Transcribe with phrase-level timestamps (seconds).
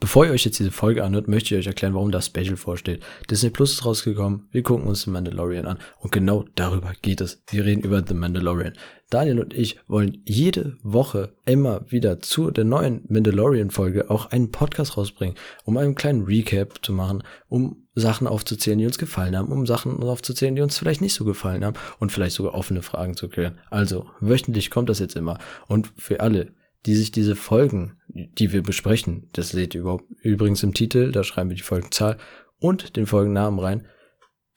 [0.00, 3.02] Bevor ihr euch jetzt diese Folge anhört, möchte ich euch erklären, warum das Special vorsteht.
[3.30, 7.42] Disney Plus ist rausgekommen, wir gucken uns The Mandalorian an und genau darüber geht es.
[7.50, 8.72] Wir reden über The Mandalorian.
[9.10, 14.96] Daniel und ich wollen jede Woche immer wieder zu der neuen Mandalorian-Folge auch einen Podcast
[14.96, 19.66] rausbringen, um einen kleinen Recap zu machen, um Sachen aufzuzählen, die uns gefallen haben, um
[19.66, 23.28] Sachen aufzuzählen, die uns vielleicht nicht so gefallen haben und vielleicht sogar offene Fragen zu
[23.28, 23.58] klären.
[23.68, 25.38] Also, wöchentlich kommt das jetzt immer.
[25.66, 26.54] Und für alle,
[26.86, 31.24] die sich diese Folgen, die wir besprechen, das seht ihr überhaupt übrigens im Titel, da
[31.24, 32.16] schreiben wir die Folgenzahl
[32.58, 33.86] und den Folgennamen rein.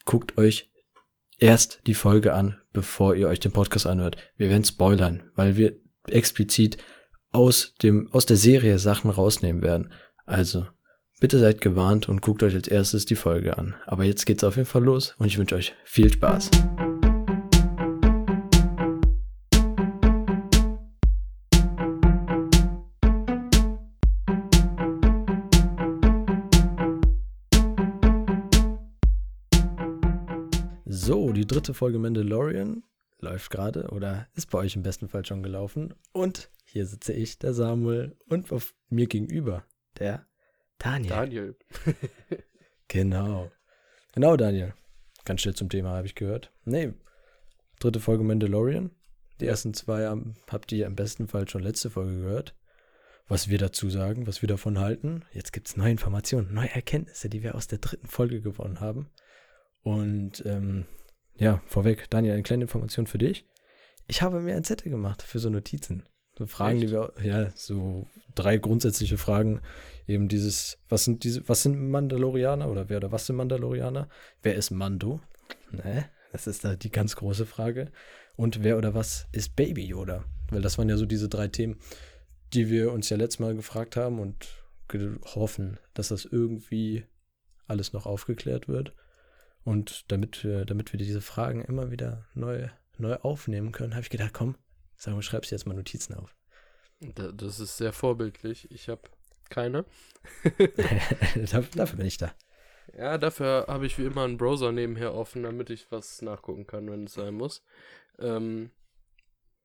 [0.05, 0.69] Guckt euch
[1.37, 4.17] erst die Folge an, bevor ihr euch den Podcast anhört.
[4.37, 5.75] Wir werden spoilern, weil wir
[6.07, 6.77] explizit
[7.31, 9.91] aus dem, aus der Serie Sachen rausnehmen werden.
[10.25, 10.67] Also,
[11.19, 13.75] bitte seid gewarnt und guckt euch als erstes die Folge an.
[13.85, 16.51] Aber jetzt geht's auf jeden Fall los und ich wünsche euch viel Spaß.
[31.63, 32.83] Dritte Folge Mandalorian
[33.19, 35.93] läuft gerade oder ist bei euch im besten Fall schon gelaufen.
[36.11, 39.63] Und hier sitze ich, der Samuel, und auf mir gegenüber
[39.97, 40.27] der
[40.77, 41.09] Daniel.
[41.09, 41.55] Daniel.
[42.89, 43.49] Genau.
[44.13, 44.73] Genau, Daniel.
[45.23, 46.51] Ganz schnell zum Thema, habe ich gehört.
[46.65, 46.93] Nee,
[47.79, 48.91] dritte Folge Mandalorian.
[49.39, 50.05] Die ersten zwei
[50.51, 52.55] habt ihr im besten Fall schon letzte Folge gehört.
[53.27, 55.23] Was wir dazu sagen, was wir davon halten.
[55.31, 59.09] Jetzt gibt es neue Informationen, neue Erkenntnisse, die wir aus der dritten Folge gewonnen haben.
[59.81, 60.85] Und ähm,
[61.35, 63.45] ja, vorweg, Daniel, eine kleine Information für dich.
[64.07, 66.03] Ich habe mir ein Zettel gemacht für so Notizen.
[66.37, 66.93] So Fragen, die Echt?
[66.93, 69.61] wir, ja, so drei grundsätzliche Fragen.
[70.07, 74.09] Eben dieses, was sind diese, was sind Mandalorianer oder wer oder was sind Mandalorianer?
[74.41, 75.21] Wer ist Mando?
[75.71, 76.09] Ne?
[76.31, 77.91] Das ist da die ganz große Frage.
[78.35, 80.25] Und wer oder was ist Baby Yoda?
[80.49, 81.77] Weil das waren ja so diese drei Themen,
[82.53, 84.47] die wir uns ja letztes Mal gefragt haben und
[85.35, 87.05] hoffen, dass das irgendwie
[87.67, 88.93] alles noch aufgeklärt wird.
[89.63, 92.67] Und damit wir, damit wir diese Fragen immer wieder neu,
[92.97, 94.57] neu aufnehmen können, habe ich gedacht, komm,
[94.95, 96.35] sag mal, schreibst jetzt mal Notizen auf.
[96.99, 98.69] Da- Das ist sehr vorbildlich.
[98.71, 99.01] Ich habe
[99.49, 99.85] keine.
[101.35, 102.33] Dafür dafür bin ich da.
[102.97, 106.89] Ja, dafür habe ich wie immer einen Browser nebenher offen, damit ich was nachgucken kann,
[106.89, 107.63] wenn es sein muss.
[108.19, 108.71] Ähm,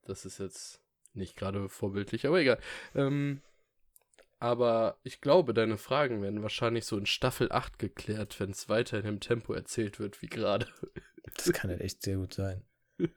[0.05, 0.81] das ist jetzt
[1.15, 2.59] nicht gerade vorbildlich, aber egal.
[2.95, 3.43] Ähm,
[4.39, 8.99] aber ich glaube, deine Fragen werden wahrscheinlich so in Staffel 8 geklärt, wenn es weiter
[8.99, 10.67] in dem Tempo erzählt wird wie gerade.
[11.37, 12.65] Das kann halt echt sehr gut sein.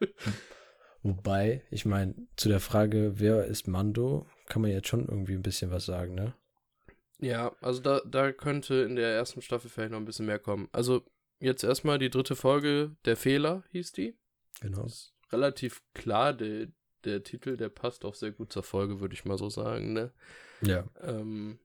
[1.03, 5.41] Wobei, ich meine, zu der Frage, wer ist Mando, kann man jetzt schon irgendwie ein
[5.41, 6.35] bisschen was sagen, ne?
[7.19, 10.69] Ja, also da, da könnte in der ersten Staffel vielleicht noch ein bisschen mehr kommen.
[10.71, 11.03] Also
[11.39, 14.17] jetzt erstmal die dritte Folge, Der Fehler hieß die.
[14.59, 14.85] Genau.
[14.85, 16.67] ist relativ klar, der,
[17.03, 20.11] der Titel, der passt auch sehr gut zur Folge, würde ich mal so sagen, ne?
[20.61, 20.85] Ja.
[21.01, 21.59] Ähm,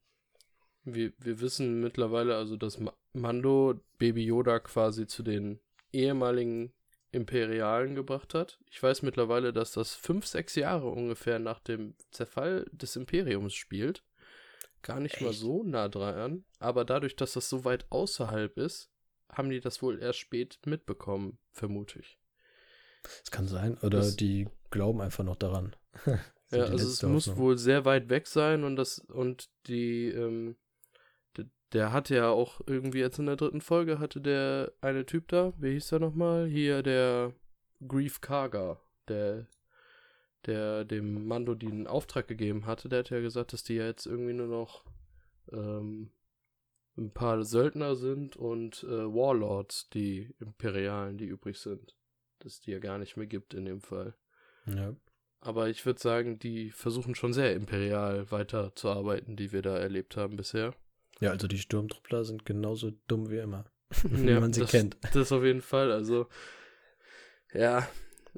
[0.85, 5.59] wir, wir wissen mittlerweile also, dass Ma Mando Baby Yoda quasi zu den
[5.93, 6.73] ehemaligen
[7.13, 8.59] Imperialen gebracht hat.
[8.71, 14.05] Ich weiß mittlerweile, dass das fünf, sechs Jahre ungefähr nach dem Zerfall des Imperiums spielt.
[14.83, 15.41] Gar nicht mal Echt?
[15.41, 18.91] so nah dran, aber dadurch, dass das so weit außerhalb ist,
[19.33, 22.19] haben die das wohl erst spät mitbekommen, vermute ich.
[23.03, 23.79] Das kann sein.
[23.79, 25.75] Oder Das- die glauben einfach noch daran.
[26.51, 27.45] Ja, also es muss Hoffnung.
[27.45, 30.57] wohl sehr weit weg sein und das und die ähm,
[31.37, 35.29] der, der hatte ja auch irgendwie jetzt in der dritten Folge hatte der eine Typ
[35.29, 36.47] da, wie hieß der nochmal?
[36.47, 37.33] Hier der
[37.87, 39.49] Grief Karga, der
[40.47, 44.07] der dem Mando den Auftrag gegeben hatte, der hat ja gesagt, dass die ja jetzt
[44.07, 44.85] irgendwie nur noch
[45.51, 46.11] ähm,
[46.97, 51.95] ein paar Söldner sind und äh, Warlords, die Imperialen, die übrig sind.
[52.39, 54.15] Dass die ja gar nicht mehr gibt in dem Fall.
[54.67, 54.95] Ja.
[55.41, 60.37] Aber ich würde sagen, die versuchen schon sehr imperial weiterzuarbeiten, die wir da erlebt haben
[60.37, 60.75] bisher.
[61.21, 63.65] ja, also die Sturmtruppler sind genauso dumm wie immer.
[64.03, 64.97] wie Ja, man sie das, kennt.
[65.13, 65.93] Das auf jeden Fall.
[65.93, 66.27] Also,
[67.53, 67.89] ja.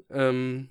[0.09, 0.69] Ähm,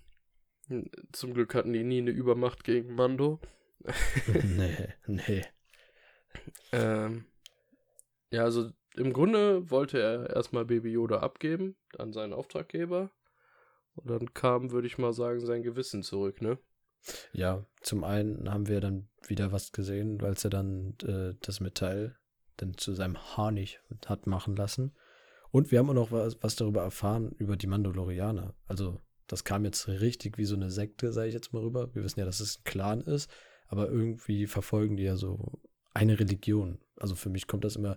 [1.12, 3.40] zum Glück hatten die nie eine Übermacht gegen Mando.
[4.44, 5.42] nee, nee.
[6.72, 7.24] Ähm,
[8.30, 13.10] ja, also im Grunde wollte er erstmal Baby Yoda abgeben an seinen Auftraggeber.
[13.98, 16.58] Und dann kam, würde ich mal sagen, sein Gewissen zurück, ne?
[17.32, 22.16] Ja, zum einen haben wir dann wieder was gesehen, als er dann äh, das Metall
[22.56, 24.92] dann zu seinem Harnig hat machen lassen.
[25.50, 28.54] Und wir haben auch noch was, was darüber erfahren, über die Mandalorianer.
[28.66, 31.94] Also, das kam jetzt richtig wie so eine Sekte, sage ich jetzt mal rüber.
[31.94, 33.30] Wir wissen ja, dass es ein Clan ist,
[33.68, 35.60] aber irgendwie verfolgen die ja so
[35.92, 36.78] eine Religion.
[36.96, 37.96] Also für mich kommt das immer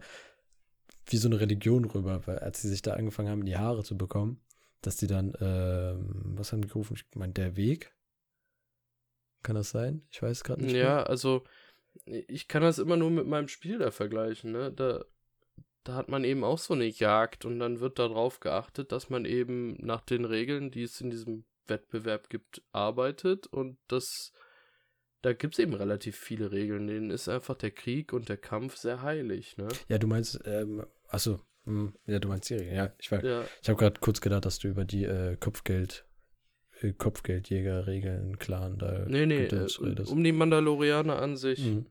[1.05, 3.97] wie so eine Religion rüber, weil als sie sich da angefangen haben, die Haare zu
[3.97, 4.41] bekommen,
[4.81, 6.95] dass die dann, ähm, was haben die gerufen?
[6.95, 7.95] Ich meine, der Weg?
[9.43, 10.05] Kann das sein?
[10.11, 10.75] Ich weiß gerade nicht.
[10.75, 11.09] Ja, mehr.
[11.09, 11.43] also
[12.05, 14.71] Ich kann das immer nur mit meinem Spiel da vergleichen, ne?
[14.71, 15.03] Da,
[15.83, 19.25] da hat man eben auch so eine Jagd und dann wird darauf geachtet, dass man
[19.25, 24.31] eben nach den Regeln, die es in diesem Wettbewerb gibt, arbeitet und das
[25.21, 26.87] da gibt es eben relativ viele Regeln.
[26.87, 29.67] Denen ist einfach der Krieg und der Kampf sehr heilig, ne?
[29.87, 32.93] Ja, du meinst, ähm, achso, hm, ja, du meinst die Regeln, ja.
[32.99, 36.05] Ich, war, Ja, ich habe gerade kurz gedacht, dass du über die äh, Kopfgeld,
[36.81, 39.67] äh, Kopfgeldjäger-Regeln, Clan da nee, nee, äh,
[40.07, 41.65] um die Mandalorianer an sich.
[41.65, 41.85] Mhm.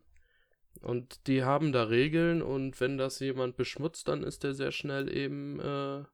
[0.83, 5.15] Und die haben da Regeln und wenn das jemand beschmutzt, dann ist der sehr schnell
[5.15, 6.05] eben, äh,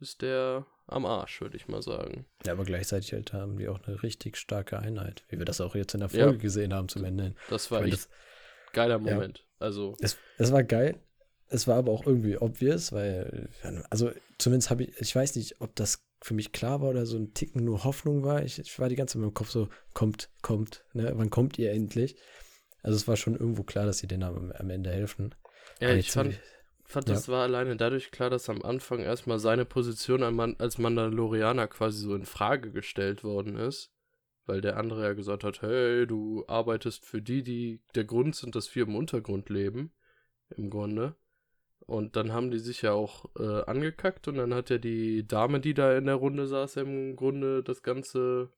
[0.00, 2.26] ist der am Arsch, würde ich mal sagen.
[2.44, 5.74] Ja, aber gleichzeitig halt haben die auch eine richtig starke Einheit, wie wir das auch
[5.74, 6.24] jetzt in der Ja.
[6.24, 7.34] Folge gesehen haben zum Ende.
[7.50, 8.10] Das Ich war meine, echt das,
[8.72, 9.14] geiler ja.
[9.14, 9.46] Moment.
[9.58, 11.00] Also, es, es war geil.
[11.52, 13.48] Es war aber auch irgendwie obvious, weil,
[13.90, 17.16] also zumindest habe ich, ich weiß nicht, ob das für mich klar war oder so
[17.18, 18.42] ein Ticken nur Hoffnung war.
[18.42, 21.12] Ich, ich war die ganze Zeit im Kopf so, kommt, kommt, ne?
[21.16, 22.16] Wann kommt ihr endlich?
[22.82, 25.34] Also es war schon irgendwo klar, dass sie denen am, am Ende helfen.
[25.80, 26.40] ja, Aber ich jetzt- fand,
[26.84, 27.14] fand ja.
[27.14, 30.22] das war alleine dadurch klar, dass am Anfang erstmal seine Position
[30.58, 33.90] als Mandalorianer quasi so in Frage gestellt worden ist.
[34.44, 38.54] Weil der andere ja gesagt hat, hey, du arbeitest für die, die der Grund sind,
[38.56, 39.92] dass wir im Untergrund leben.
[40.56, 41.14] Im Grunde.
[41.86, 45.60] Und dann haben die sich ja auch äh, angekackt und dann hat ja die Dame,
[45.60, 48.50] die da in der Runde saß, im Grunde das Ganze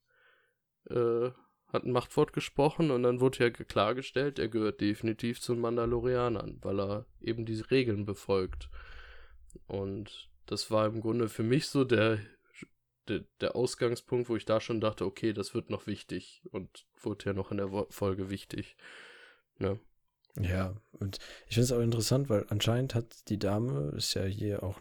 [0.91, 1.31] äh,
[1.73, 6.59] hat ein Machtwort gesprochen und dann wurde ja klargestellt, er gehört definitiv zu den Mandalorianern,
[6.63, 8.69] weil er eben diese Regeln befolgt.
[9.67, 12.21] Und das war im Grunde für mich so der,
[13.09, 17.27] der, der Ausgangspunkt, wo ich da schon dachte, okay, das wird noch wichtig und wurde
[17.27, 18.77] ja noch in der Folge wichtig.
[19.59, 19.81] Ne?
[20.41, 24.63] Ja, und ich finde es auch interessant, weil anscheinend hat die Dame, ist ja hier
[24.63, 24.81] auch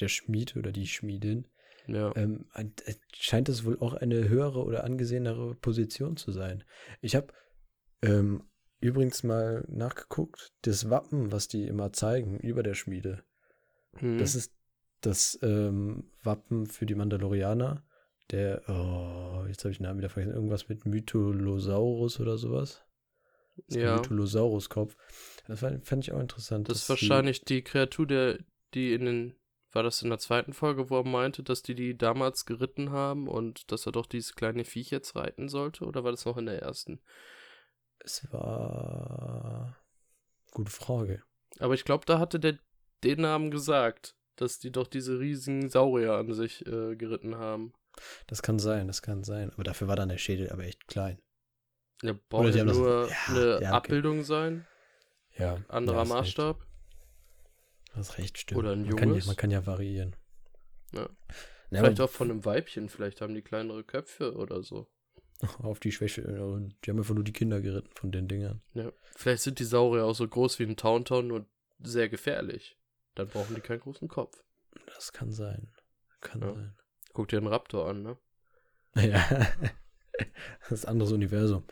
[0.00, 1.46] der Schmied oder die Schmiedin,
[1.86, 2.14] Ja.
[2.16, 2.64] ähm, äh,
[3.14, 6.64] scheint es wohl auch eine höhere oder angesehenere Position zu sein.
[7.02, 7.28] Ich habe
[8.02, 8.44] ähm,
[8.80, 13.22] übrigens mal nachgeguckt, das Wappen, was die immer zeigen über der Schmiede,
[13.98, 14.18] Hm.
[14.18, 14.52] das ist
[15.02, 17.82] das ähm, Wappen für die Mandalorianer.
[18.30, 22.82] Der, oh, jetzt habe ich den Namen wieder vergessen, irgendwas mit Mytholosaurus oder sowas.
[23.68, 23.96] Das ja.
[23.96, 24.96] Mytholosaurus-Kopf.
[25.46, 26.68] Das fand, fand ich auch interessant.
[26.68, 28.38] Das ist wahrscheinlich die Kreatur, der,
[28.74, 29.36] die in den,
[29.72, 33.28] war das in der zweiten Folge, wo er meinte, dass die die damals geritten haben
[33.28, 35.84] und dass er doch dieses kleine Viech jetzt reiten sollte?
[35.84, 37.00] Oder war das noch in der ersten?
[37.98, 39.76] Es war.
[40.52, 41.22] Gute Frage.
[41.58, 42.58] Aber ich glaube, da hatte der
[43.04, 47.72] den Namen gesagt, dass die doch diese riesigen Saurier an sich äh, geritten haben.
[48.26, 49.50] Das kann sein, das kann sein.
[49.52, 51.18] Aber dafür war dann der Schädel aber echt klein.
[52.02, 53.70] Ja, braucht ja das- nur ja, eine ja.
[53.72, 54.66] Abbildung sein,
[55.36, 55.58] Ja.
[55.68, 56.60] anderer Maßstab.
[56.60, 56.66] Recht.
[57.94, 58.58] Hast recht, stimmt.
[58.58, 59.26] Oder ein man kann, ja, junges.
[59.26, 60.14] man kann ja variieren.
[60.92, 61.08] Ja.
[61.70, 64.86] Vielleicht auch von einem Weibchen, vielleicht haben die kleinere Köpfe oder so.
[65.62, 66.22] Auf die Schwäche.
[66.22, 68.62] Die haben einfach nur die Kinder geritten von den Dingern.
[68.74, 68.92] Ja.
[69.16, 71.46] Vielleicht sind die Saurier auch so groß wie ein Tauntaun und
[71.80, 72.78] sehr gefährlich.
[73.14, 74.42] Dann brauchen die keinen großen Kopf.
[74.94, 75.72] Das kann sein.
[76.20, 76.54] Kann Ja.
[76.54, 76.76] sein.
[77.14, 78.18] Guck dir einen Raptor an, ne?
[78.96, 79.26] Ja.
[80.60, 81.64] das ist ein anderes Universum.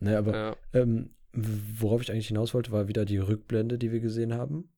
[0.00, 0.56] Ne, aber Ja.
[0.72, 4.72] ähm, worauf ich eigentlich hinaus wollte, war wieder die Rückblende, die wir gesehen haben.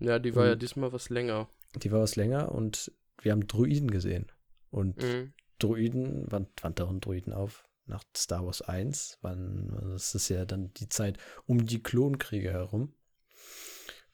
[0.00, 1.48] Ja, die war ja Und- diesmal was länger.
[1.76, 2.92] Die war was länger und
[3.22, 4.26] wir haben Druiden gesehen.
[4.70, 5.32] Und Mhm.
[5.58, 7.64] Druiden, wann, wann tauchen Druiden auf?
[7.86, 12.94] Nach Star Wars 1, wann, das ist ja dann die Zeit um die Klonkriege herum.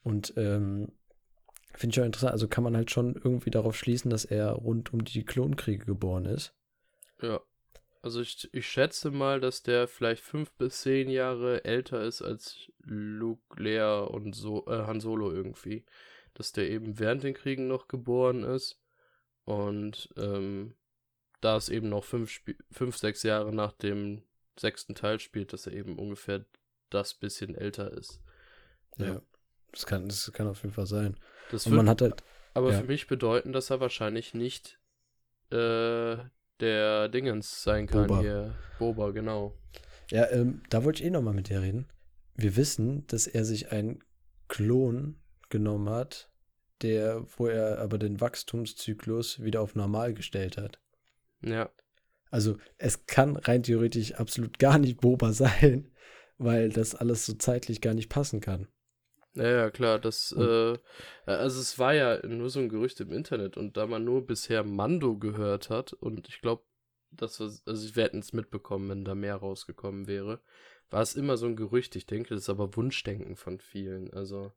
[0.03, 0.93] Und ähm,
[1.75, 4.93] finde ich auch interessant, also kann man halt schon irgendwie darauf schließen, dass er rund
[4.93, 6.55] um die Klonkriege geboren ist.
[7.23, 7.41] Ja.
[8.03, 12.71] Also ich, ich schätze mal, dass der vielleicht fünf bis zehn Jahre älter ist als
[12.83, 15.85] Luke, Lea und so, äh, Han Solo irgendwie.
[16.35, 18.81] Dass der eben während den Kriegen noch geboren ist.
[19.45, 20.75] Und ähm,
[21.41, 22.41] da es eben noch fünf,
[22.71, 24.23] fünf, sechs Jahre nach dem
[24.59, 26.45] sechsten Teil spielt, dass er eben ungefähr
[26.91, 28.21] das bisschen älter ist.
[28.97, 29.23] Ja.
[29.73, 31.17] Das kann, das kann auf jeden Fall sein.
[31.51, 32.23] Das Und wird man hat halt,
[32.55, 32.81] aber ja.
[32.81, 34.79] für mich bedeuten, dass er wahrscheinlich nicht
[35.51, 36.17] äh,
[36.61, 38.21] der Dingens sein kann Boba.
[38.21, 38.55] hier.
[38.79, 39.55] Boba, genau.
[40.11, 41.87] ja, ähm, da wollte ich eh nochmal mit dir reden.
[42.35, 44.03] Wir wissen, dass er sich einen
[44.49, 45.17] Klon
[45.49, 46.31] genommen hat,
[46.83, 50.81] der, wo er aber den Wachstumszyklus wieder auf normal gestellt hat.
[51.43, 51.71] Ja.
[52.31, 55.91] Also es kann rein theoretisch absolut gar nicht Boba sein,
[56.39, 58.69] weil das alles so zeitlich gar nicht passen kann.
[59.41, 60.79] Ja, klar, das, Und- äh,
[61.25, 64.65] also es war ja nur so ein Gerücht im Internet und da man nur bisher
[64.65, 66.63] Mando gehört hat und ich glaube,
[67.11, 70.41] das war, also wir hätten es mitbekommen, wenn da mehr rausgekommen wäre,
[70.91, 71.97] war es immer so ein Gerücht.
[71.97, 74.53] Ich denke, das ist aber Wunschdenken von vielen, also,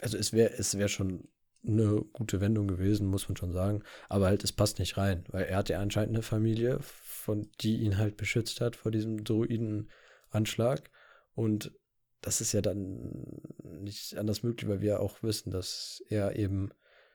[0.00, 1.28] Also es wäre es wär schon
[1.66, 3.82] eine gute Wendung gewesen, muss man schon sagen.
[4.08, 7.78] Aber halt, es passt nicht rein, weil er hat ja anscheinend eine Familie, von die
[7.78, 10.90] ihn halt beschützt hat vor diesem Druidenanschlag.
[11.34, 11.72] Und
[12.20, 16.70] das ist ja dann nicht anders möglich, weil wir auch wissen, dass er eben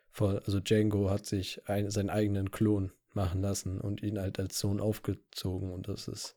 [0.10, 4.60] von, also Django hat sich ein, seinen eigenen Klon machen lassen und ihn halt als
[4.60, 6.36] Sohn aufgezogen und das ist,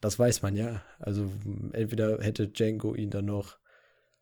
[0.00, 0.82] das weiß man ja.
[0.98, 1.30] Also
[1.72, 3.58] entweder hätte Django ihn dann noch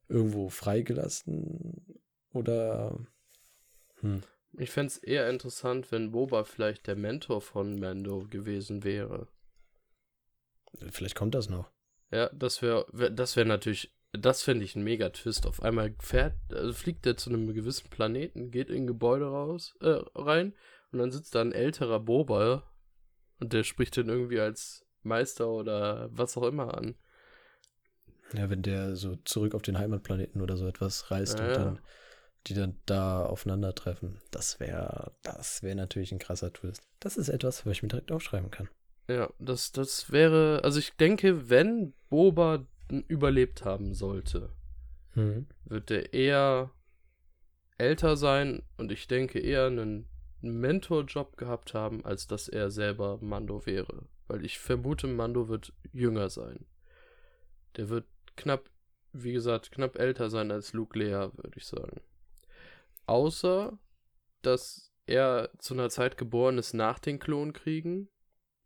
[0.09, 2.01] irgendwo freigelassen
[2.33, 2.99] oder
[4.01, 4.23] hm.
[4.59, 9.29] Ich fände es eher interessant, wenn Boba vielleicht der Mentor von Mando gewesen wäre.
[10.91, 11.71] Vielleicht kommt das noch.
[12.13, 15.47] Ja, das wäre das wäre natürlich, das fände ich ein mega Twist.
[15.47, 19.75] Auf einmal fährt, also fliegt er zu einem gewissen Planeten, geht in ein Gebäude raus,
[19.81, 20.55] äh, rein
[20.93, 22.71] und dann sitzt da ein älterer Boba
[23.41, 26.95] und der spricht den irgendwie als Meister oder was auch immer an.
[28.35, 31.79] Ja, wenn der so zurück auf den Heimatplaneten oder so etwas reist ja, und dann
[32.47, 34.21] die dann da aufeinandertreffen.
[34.31, 36.83] Das wäre, das wäre natürlich ein krasser Twist.
[37.01, 38.69] Das ist etwas, was ich mir direkt aufschreiben kann.
[39.09, 42.67] Ja, das, das wäre, also ich denke, wenn Boba
[43.09, 44.51] überlebt haben sollte,
[45.15, 45.47] mhm.
[45.65, 46.71] wird er eher
[47.79, 50.07] älter sein und ich denke eher einen
[50.41, 54.07] Mentorjob gehabt haben, als dass er selber Mando wäre.
[54.29, 56.67] Weil ich vermute, Mando wird jünger sein.
[57.77, 58.07] Der wird
[58.37, 58.71] knapp,
[59.13, 62.01] wie gesagt, knapp älter sein als Luke Lea, würde ich sagen.
[63.07, 63.79] Außer,
[64.43, 68.09] dass er zu einer Zeit geboren ist nach den Klonkriegen.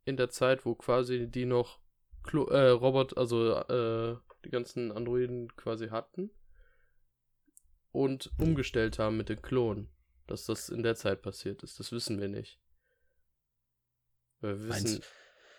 [0.07, 1.81] In der Zeit, wo quasi die noch
[2.23, 6.31] Klo äh, Robot, also äh, die ganzen Androiden quasi hatten.
[7.93, 9.91] Und umgestellt haben mit den Klonen.
[10.27, 11.79] Dass das in der Zeit passiert ist.
[11.79, 12.61] Das wissen wir nicht.
[14.41, 15.03] wir wissen.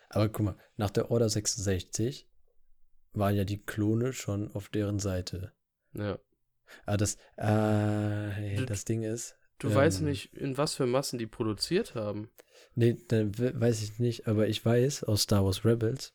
[0.10, 2.30] Aber guck mal, nach der Order 66
[3.14, 5.54] waren ja die Klone schon auf deren Seite.
[5.94, 6.20] Ja.
[6.86, 9.37] Ah, das, äh, das Ding ist.
[9.60, 12.30] Du ähm, weißt nicht, in was für Massen die produziert haben.
[12.76, 16.14] Nee, dann weiß ich nicht, aber ich weiß aus Star Wars Rebels.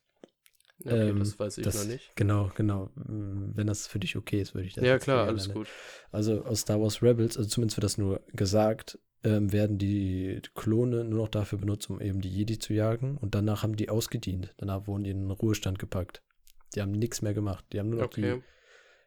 [0.84, 2.14] Okay, ähm, das weiß ich das, noch nicht.
[2.16, 2.90] Genau, genau.
[2.94, 5.60] Wenn das für dich okay ist, würde ich das Ja, klar, alles nennen.
[5.60, 5.68] gut.
[6.10, 11.04] Also aus Star Wars Rebels, also zumindest wird das nur gesagt, ähm, werden die Klone
[11.04, 13.16] nur noch dafür benutzt, um eben die Jedi zu jagen.
[13.16, 14.54] Und danach haben die ausgedient.
[14.56, 16.22] Danach wurden die in den Ruhestand gepackt.
[16.74, 17.64] Die haben nichts mehr gemacht.
[17.72, 18.36] Die haben nur noch okay.
[18.36, 18.42] die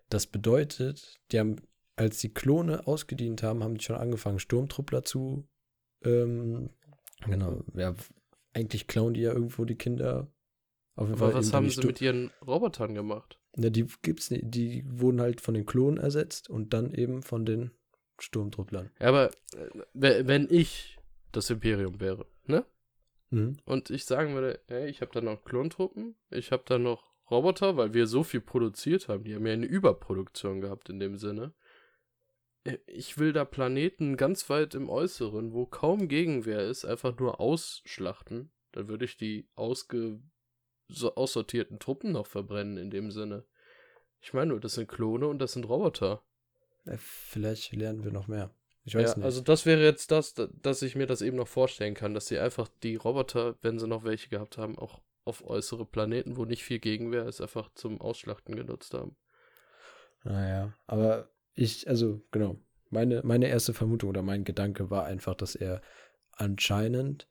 [0.09, 1.55] das bedeutet, die haben,
[1.95, 5.47] als die Klone ausgedient haben, haben die schon angefangen, Sturmtruppler zu,
[6.03, 6.69] ähm,
[7.25, 7.95] genau, ja,
[8.53, 10.27] eigentlich klauen die ja irgendwo die Kinder.
[10.95, 13.39] Auf jeden Aber Fall was haben sie mit ihren Robotern gemacht?
[13.57, 17.45] Ja, die gibt's nicht, die wurden halt von den Klonen ersetzt und dann eben von
[17.45, 17.71] den
[18.19, 18.91] Sturmtrupplern.
[18.99, 20.97] Ja, aber äh, wenn ich
[21.31, 22.65] das Imperium wäre, ne?
[23.29, 23.57] Mhm.
[23.65, 27.75] Und ich sagen würde, hey, ich habe da noch Klontruppen, ich habe da noch Roboter,
[27.75, 29.23] weil wir so viel produziert haben.
[29.23, 31.53] Die haben ja eine Überproduktion gehabt in dem Sinne.
[32.65, 37.39] Äh, ich will da Planeten ganz weit im Äußeren, wo kaum Gegenwehr ist, einfach nur
[37.39, 38.51] ausschlachten.
[38.74, 40.19] Dann würde ich die ausge
[40.88, 43.45] so aussortierten Truppen noch verbrennen in dem Sinne.
[44.22, 46.22] Ich meine nur, das sind Klone und das sind Roboter.
[46.86, 48.51] Ja, vielleicht lernen wir noch mehr.
[48.84, 49.25] Ich weiß ja, nicht.
[49.25, 52.38] Also das wäre jetzt das, dass ich mir das eben noch vorstellen kann, dass sie
[52.38, 56.63] einfach die Roboter, wenn sie noch welche gehabt haben, auch auf äußere Planeten, wo nicht
[56.63, 59.15] viel Gegenwehr ist, einfach zum Ausschlachten genutzt haben.
[60.24, 62.59] Naja, aber ich, also genau,
[62.89, 65.81] meine, meine erste Vermutung oder mein Gedanke war einfach, dass er
[66.31, 67.27] anscheinend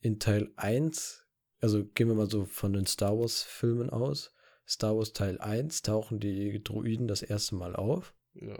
[0.00, 1.26] in Teil 1,
[1.60, 4.34] also gehen wir mal so von den Star Wars-Filmen aus,
[4.66, 8.14] Star Wars Teil 1 tauchen die Druiden das erste Mal auf.
[8.34, 8.58] Ja.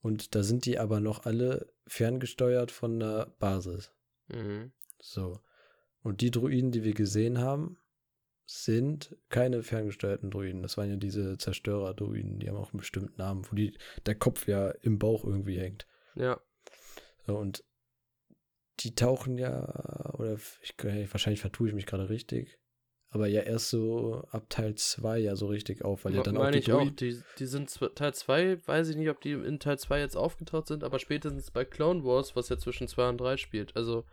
[0.00, 3.92] Und da sind die aber noch alle ferngesteuert von der Basis.
[4.28, 4.72] Mhm.
[5.00, 5.40] So.
[6.02, 7.78] Und die Druiden, die wir gesehen haben,
[8.46, 10.62] sind keine ferngesteuerten Druiden.
[10.62, 13.76] Das waren ja diese Zerstörer-Druiden, die haben auch einen bestimmten Namen, wo die,
[14.06, 15.86] der Kopf ja im Bauch irgendwie hängt.
[16.14, 16.40] Ja.
[17.26, 17.64] So, und
[18.80, 20.74] die tauchen ja, oder ich,
[21.12, 22.58] wahrscheinlich vertue ich mich gerade richtig,
[23.10, 26.48] aber ja erst so ab Teil 2 ja so richtig auf, weil ja dann Meine
[26.48, 29.58] auch die ich auch, die, die sind Teil 2, weiß ich nicht, ob die in
[29.58, 33.18] Teil 2 jetzt aufgetaucht sind, aber spätestens bei Clone Wars, was ja zwischen 2 und
[33.18, 33.76] 3 spielt.
[33.76, 34.04] Also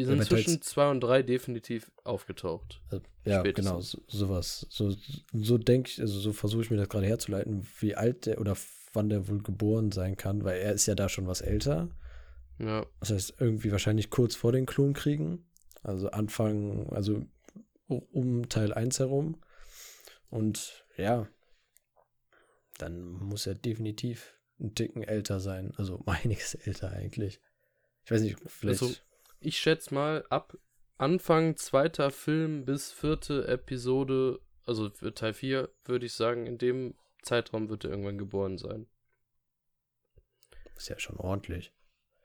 [0.00, 2.80] die sind ja, zwischen 2 und 3 definitiv aufgetaucht.
[2.88, 3.66] Also, ja, Spätestens.
[3.66, 4.66] genau, so, sowas.
[4.70, 4.96] So,
[5.34, 8.56] so denke ich, also so versuche ich mir das gerade herzuleiten, wie alt der oder
[8.94, 11.90] wann der wohl geboren sein kann, weil er ist ja da schon was älter.
[12.58, 12.86] Ja.
[12.98, 15.44] Das heißt, irgendwie wahrscheinlich kurz vor den Klonkriegen.
[15.82, 17.26] Also Anfang, also
[17.86, 19.42] um Teil 1 herum.
[20.30, 21.28] Und ja,
[22.78, 25.74] dann muss er definitiv ein Ticken älter sein.
[25.76, 27.38] Also einiges älter eigentlich.
[28.06, 28.80] Ich weiß nicht, vielleicht.
[28.80, 28.94] Also,
[29.40, 30.56] ich schätze mal, ab
[30.98, 36.94] Anfang zweiter Film bis vierte Episode, also für Teil 4, würde ich sagen, in dem
[37.22, 38.86] Zeitraum wird er irgendwann geboren sein.
[40.76, 41.72] Ist ja schon ordentlich.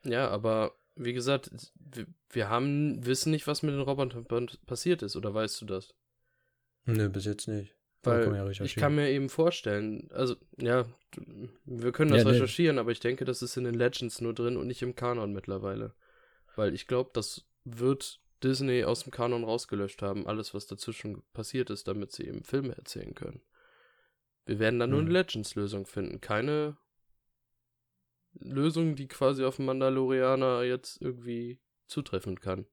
[0.04, 4.26] Ja, aber wie gesagt, wir, wir haben, wissen nicht, was mit den Robotern
[4.66, 5.94] passiert ist, oder weißt du das?
[6.86, 7.76] Nö, bis jetzt nicht.
[8.04, 10.86] Weil kann ja ich kann mir eben vorstellen, also ja,
[11.66, 12.32] wir können das Ja, nee.
[12.36, 15.34] recherchieren, aber ich denke, das ist in den Legends nur drin und nicht im Kanon
[15.34, 15.94] mittlerweile.
[16.56, 21.70] Weil ich glaube, das wird Disney aus dem Kanon rausgelöscht haben, alles, was dazwischen passiert
[21.70, 23.42] ist, damit sie eben Filme erzählen können.
[24.46, 25.16] Wir werden dann nur eine Mhm.
[25.16, 26.78] Legends-Lösung finden, keine
[28.34, 32.66] Lösung, die quasi auf den Mandalorianer jetzt irgendwie zutreffen kann.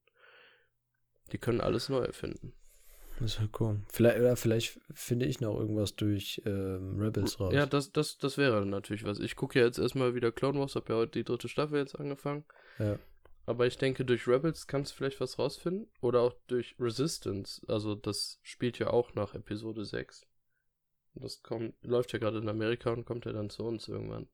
[1.31, 2.53] Die können alles neu erfinden.
[3.21, 3.81] Das ist ja cool.
[3.93, 7.55] Vielleicht, oder vielleicht finde ich noch irgendwas durch ähm, Rebels raus.
[7.55, 9.21] Ja, das, das, das wäre natürlich was.
[9.21, 11.99] Ich gucke ja jetzt erstmal wieder Clone Wars, habe ja heute die dritte Staffel jetzt
[11.99, 12.45] angefangen.
[12.79, 12.99] Ja.
[13.45, 15.89] Aber ich denke, durch Rebels kannst du vielleicht was rausfinden.
[16.01, 17.61] Oder auch durch Resistance.
[17.69, 20.27] Also, das spielt ja auch nach Episode 6.
[21.15, 24.29] Und Das kommt, läuft ja gerade in Amerika und kommt ja dann zu uns irgendwann.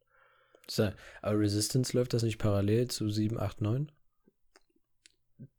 [0.71, 3.91] So, aber Resistance läuft das nicht parallel zu 7, 8, 9?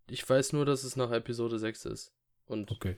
[0.09, 2.13] Ich weiß nur, dass es nach Episode 6 ist.
[2.45, 2.97] Und Okay.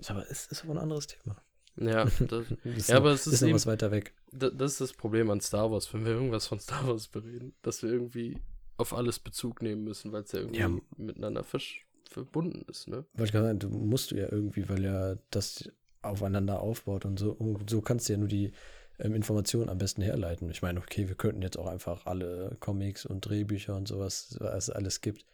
[0.00, 1.42] Ist aber, ist, ist aber ein anderes Thema.
[1.76, 4.14] ja, das, Ist ja, noch, aber es ist ist eben, was weiter weg.
[4.32, 7.54] da- das ist das Problem an Star Wars, wenn wir irgendwas von Star Wars bereden,
[7.62, 8.40] dass wir irgendwie
[8.76, 10.70] auf alles Bezug nehmen müssen, weil es ja irgendwie Ja.
[10.96, 13.04] miteinander versch- verbunden ist, ne?
[13.14, 15.70] Wollte ich gerade sagen, du musst du ja irgendwie, weil ja das
[16.02, 17.32] aufeinander aufbaut und so.
[17.32, 18.52] Und so kannst du ja nur die
[18.98, 20.50] ähm, Informationen am besten herleiten.
[20.50, 24.68] Ich meine, okay, wir könnten jetzt auch einfach alle Comics und Drehbücher und sowas, was
[24.68, 25.24] es alles gibt,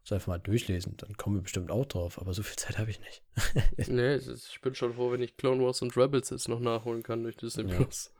[0.00, 0.96] uns einfach mal durchlesen.
[0.98, 3.22] Dann kommen wir bestimmt auch drauf, aber so viel Zeit habe ich nicht.
[3.88, 6.60] nee, es ist- ich bin schon froh, wenn ich Clone Wars und Rebels jetzt noch
[6.60, 7.76] nachholen kann durch Disney Ja.
[7.76, 8.12] Plus.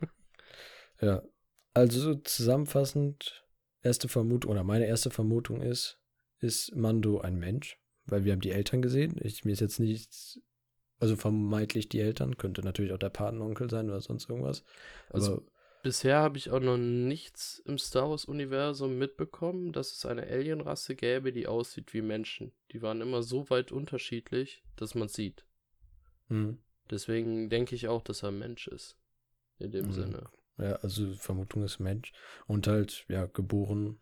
[1.01, 1.23] Ja.
[1.75, 3.45] Also so zusammenfassend,
[3.83, 5.99] erste Vermutung, oder meine erste Vermutung ist,
[6.41, 7.79] ist Mando ein Mensch?
[8.07, 9.17] Weil wir haben die Eltern gesehen.
[9.23, 10.41] Ich, mir ist jetzt nichts,
[10.99, 14.65] also vermeintlich die Eltern, könnte natürlich auch der Patenonkel sein oder sonst irgendwas.
[15.11, 15.43] Also- Aber
[15.85, 21.33] Bisher habe ich auch noch nichts im Star Wars-Universum mitbekommen, dass es eine Alienrasse gäbe,
[21.33, 22.53] die aussieht wie Menschen.
[22.73, 25.47] Die waren immer so weit unterschiedlich, dass man sieht.
[26.27, 26.59] hm,
[26.91, 28.99] Deswegen denke ich auch, dass er ein Mensch ist.
[29.61, 29.93] In dem Mhm.
[29.93, 30.31] Sinne.
[30.59, 32.13] Ja, also Vermutung ist Mensch.
[32.47, 34.01] Und halt, ja, geboren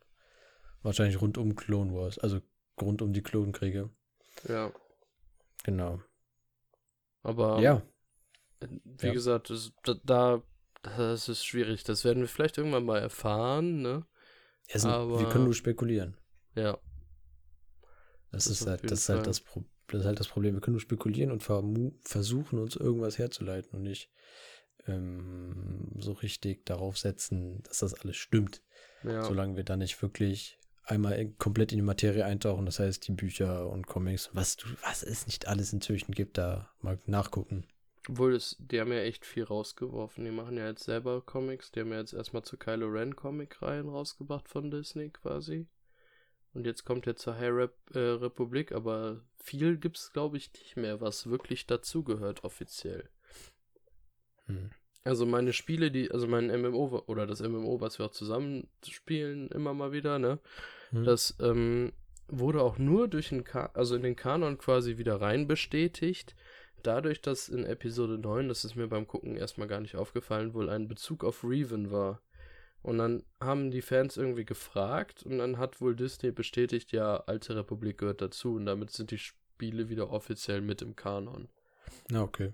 [0.82, 2.40] wahrscheinlich rund um Clone Wars, also
[2.80, 3.90] rund um die Klonkriege.
[4.48, 4.72] Ja.
[5.64, 6.00] Genau.
[7.22, 7.82] Aber ja,
[8.60, 9.12] wie Ja.
[9.12, 9.72] gesagt, das,
[10.04, 10.42] da,
[10.82, 11.82] das ist schwierig.
[11.84, 14.06] Das werden wir vielleicht irgendwann mal erfahren, ne?
[14.72, 16.16] also, wir aber- können nur spekulieren.
[16.54, 16.78] Ja.
[18.30, 20.54] Das, Das ist, halt, das, ist halt das, Pro das ist halt das Problem.
[20.54, 24.10] Wir können nur spekulieren und versuchen, uns irgendwas herzuleiten und nicht
[24.86, 28.62] ähm, so richtig darauf setzen, dass das alles stimmt.
[29.02, 29.24] Ja.
[29.24, 33.12] Solange wir da nicht wirklich einmal in, komplett in die Materie eintauchen, das heißt die
[33.12, 37.66] Bücher und Comics, was, du, was es nicht alles inzwischen gibt, da mal nachgucken.
[38.08, 40.24] Obwohl, es, die haben ja echt viel rausgeworfen.
[40.24, 41.72] Die machen ja jetzt selber Comics.
[41.72, 45.66] Die haben ja jetzt erstmal zur Kylo Ren Comic-Reihen rausgebracht von Disney quasi.
[46.54, 50.76] Und jetzt kommt er zur High Rep äh, Republik, aber viel gibt's glaube ich, nicht
[50.76, 53.10] mehr, was wirklich dazugehört offiziell.
[54.46, 54.70] Hm.
[55.04, 59.48] Also meine Spiele, die, also mein MMO oder das MMO, was wir auch zusammen spielen,
[59.48, 60.40] immer mal wieder, ne?
[60.90, 61.04] Hm.
[61.04, 61.92] Das ähm,
[62.28, 66.34] wurde auch nur durch den Ka also in den Kanon quasi wieder rein bestätigt.
[66.82, 70.68] Dadurch, dass in Episode 9, das ist mir beim Gucken erstmal gar nicht aufgefallen, wohl
[70.68, 72.20] ein Bezug auf Reven war.
[72.82, 77.56] Und dann haben die Fans irgendwie gefragt und dann hat wohl Disney bestätigt, ja, Alte
[77.56, 81.48] Republik gehört dazu und damit sind die Spiele wieder offiziell mit im Kanon.
[82.10, 82.52] Na, okay.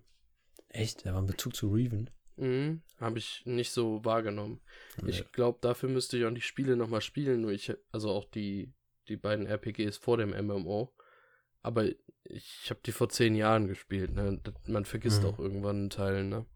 [0.72, 1.06] Echt?
[1.06, 2.10] Da war ein Bezug zu Reven?
[2.36, 4.60] Mhm, habe ich nicht so wahrgenommen.
[5.00, 5.08] Ja.
[5.08, 8.72] Ich glaube, dafür müsste ich auch die Spiele nochmal spielen, nur ich, also auch die,
[9.08, 10.92] die beiden RPGs vor dem MMO.
[11.60, 11.84] Aber
[12.24, 14.40] ich habe die vor zehn Jahren gespielt, ne?
[14.66, 15.28] Man vergisst Mhm.
[15.28, 16.46] auch irgendwann einen Teil, ne?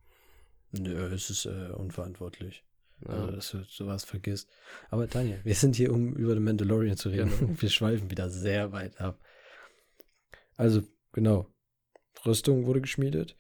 [0.73, 2.65] Nö, es ist äh, unverantwortlich.
[3.03, 3.11] Ja.
[3.11, 4.49] Also, dass du sowas vergisst.
[4.91, 7.31] Aber Daniel, wir sind hier, um über den Mandalorian zu reden.
[7.39, 7.53] Genau.
[7.61, 9.21] Wir schweifen wieder sehr weit ab.
[10.57, 11.47] Also, genau.
[12.25, 13.37] Rüstung wurde geschmiedet.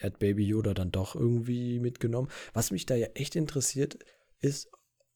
[0.00, 2.28] Er hat Baby Yoda dann doch irgendwie mitgenommen.
[2.52, 3.98] Was mich da ja echt interessiert
[4.40, 4.70] ist,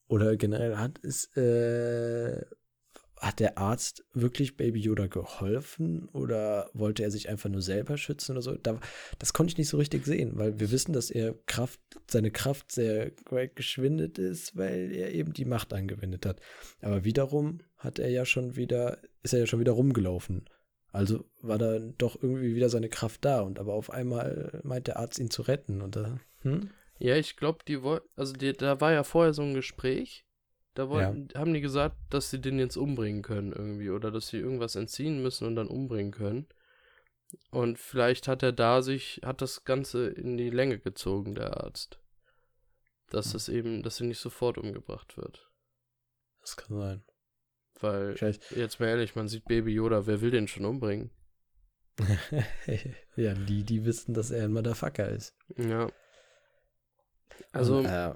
[0.09, 2.42] oder generell hat, ist, äh,
[3.16, 8.33] hat der Arzt wirklich Baby Yoda geholfen oder wollte er sich einfach nur selber schützen
[8.33, 8.55] oder so?
[8.55, 8.79] Da,
[9.18, 12.70] das konnte ich nicht so richtig sehen, weil wir wissen, dass er Kraft, seine Kraft
[12.70, 13.12] sehr
[13.55, 16.40] geschwindet ist, weil er eben die Macht angewendet hat.
[16.81, 20.44] Aber wiederum hat er ja schon wieder, ist er ja schon wieder rumgelaufen.
[20.94, 24.96] Also war da doch irgendwie wieder seine Kraft da und aber auf einmal meint der
[24.98, 26.70] Arzt ihn zu retten und da, hm?
[27.00, 30.24] Ja, ich glaube, die wollten, also die, da war ja vorher so ein Gespräch.
[30.74, 34.38] Da wollten, haben die gesagt, dass sie den jetzt umbringen können irgendwie oder dass sie
[34.38, 36.46] irgendwas entziehen müssen und dann umbringen können.
[37.50, 41.98] Und vielleicht hat er da sich, hat das Ganze in die Länge gezogen, der Arzt.
[43.11, 43.33] Dass Hm.
[43.33, 45.50] das eben, dass sie nicht sofort umgebracht wird.
[46.40, 47.04] Das kann sein.
[47.85, 51.11] Weil, Vielleicht, jetzt mal ehrlich, man sieht Baby Yoda, wer will den schon umbringen?
[53.16, 55.37] ja, die, die wissen, dass er ein Motherfucker ist.
[55.57, 55.90] Ja.
[57.53, 58.14] Also, Und, äh,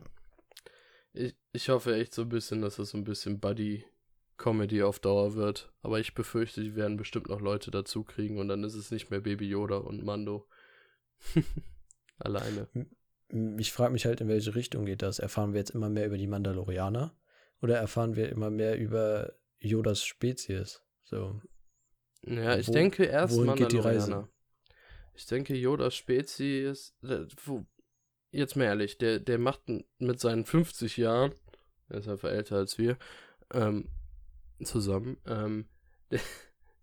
[1.12, 5.34] ich, ich hoffe echt so ein bisschen, dass das so ein bisschen Buddy-Comedy auf Dauer
[5.34, 5.70] wird.
[5.82, 9.10] Aber ich befürchte, die werden bestimmt noch Leute dazu kriegen und dann ist es nicht
[9.10, 10.48] mehr Baby Yoda und Mando.
[12.18, 12.68] Alleine.
[13.58, 15.18] ich frage mich halt, in welche Richtung geht das?
[15.18, 17.14] Erfahren wir jetzt immer mehr über die Mandalorianer?
[17.60, 20.82] Oder erfahren wir immer mehr über Yodas Spezies?
[21.04, 21.40] So.
[22.26, 24.10] Ja, ich Wo- denke erst wohin geht die Reise?
[24.10, 24.28] Mandalorianer.
[25.14, 26.94] Ich denke, Yodas Spezies,
[28.30, 29.62] jetzt mal ehrlich, der, der macht
[29.98, 31.32] mit seinen 50 Jahren,
[31.88, 32.96] er ist einfach älter als wir,
[33.52, 33.88] ähm,
[34.62, 35.68] zusammen, ähm,
[36.10, 36.20] der,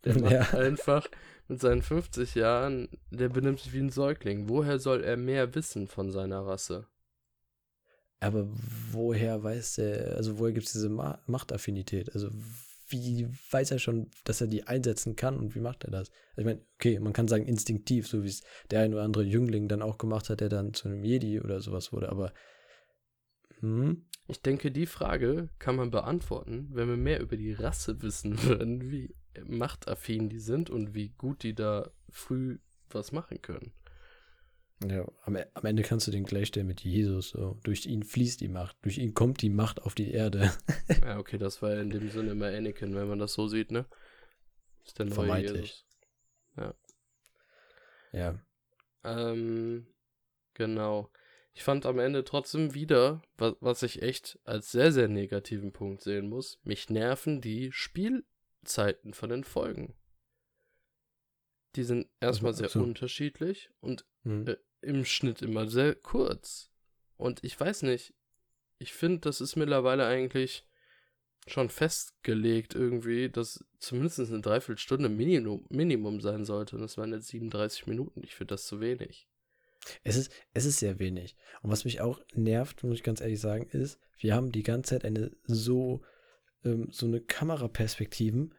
[0.03, 0.41] der macht Ja.
[0.59, 1.07] einfach
[1.47, 4.49] mit seinen 50 Jahren, der benimmt sich wie ein Säugling.
[4.49, 6.87] Woher soll er mehr wissen von seiner Rasse?
[8.19, 8.47] Aber
[8.91, 12.13] woher weiß er, also woher gibt es diese Ma Machtaffinität?
[12.13, 12.29] Also
[12.87, 16.11] wie weiß er schon, dass er die einsetzen kann und wie macht er das?
[16.35, 19.23] Also ich meine, okay, man kann sagen instinktiv, so wie es der ein oder andere
[19.23, 22.31] Jüngling dann auch gemacht hat, der dann zu einem Jedi oder sowas wurde, aber
[23.59, 28.41] hm, Ich denke, die Frage kann man beantworten, wenn wir mehr über die Rasse wissen
[28.43, 33.71] würden, wie machtaffin die sind und wie gut die da früh was machen können.
[34.83, 37.59] Ja, am, E- am Ende kannst du den gleichstellen mit Jesus, so.
[37.63, 40.51] Durch ihn fließt die Macht, durch ihn kommt die Macht auf die Erde.
[41.01, 43.71] Ja, okay, das war ja in dem Sinne immer Anakin, wenn man das so sieht,
[43.71, 43.85] ne?
[44.85, 45.85] Ist der neue Vermeintlich.
[46.57, 46.73] Jesus.
[48.11, 48.39] ja.
[49.03, 49.87] Ähm,
[50.53, 51.11] genau.
[51.53, 56.01] Ich fand am Ende trotzdem wieder, was, was ich echt als sehr, sehr negativen Punkt
[56.01, 59.95] sehen muss, mich nerven die Spielzeiten von den Folgen.
[61.75, 62.81] Die sind erstmal Also, sehr so.
[62.83, 64.47] unterschiedlich und Hm.
[64.47, 66.71] äh, im Schnitt immer sehr kurz.
[67.17, 68.13] Und ich weiß nicht,
[68.77, 70.65] ich finde, das ist mittlerweile eigentlich
[71.47, 76.75] schon festgelegt irgendwie, dass zumindest eine Dreiviertelstunde Minimum, Minimum sein sollte.
[76.75, 78.23] Und das waren jetzt 37 Minuten.
[78.23, 79.27] Ich finde das zu wenig.
[80.03, 81.35] Es ist, es ist sehr wenig.
[81.61, 84.95] Und was mich auch nervt, muss ich ganz ehrlich sagen, ist, wir haben die ganze
[84.95, 86.03] Zeit eine so,
[86.63, 88.55] ähm, so eine Kameraperspektiven,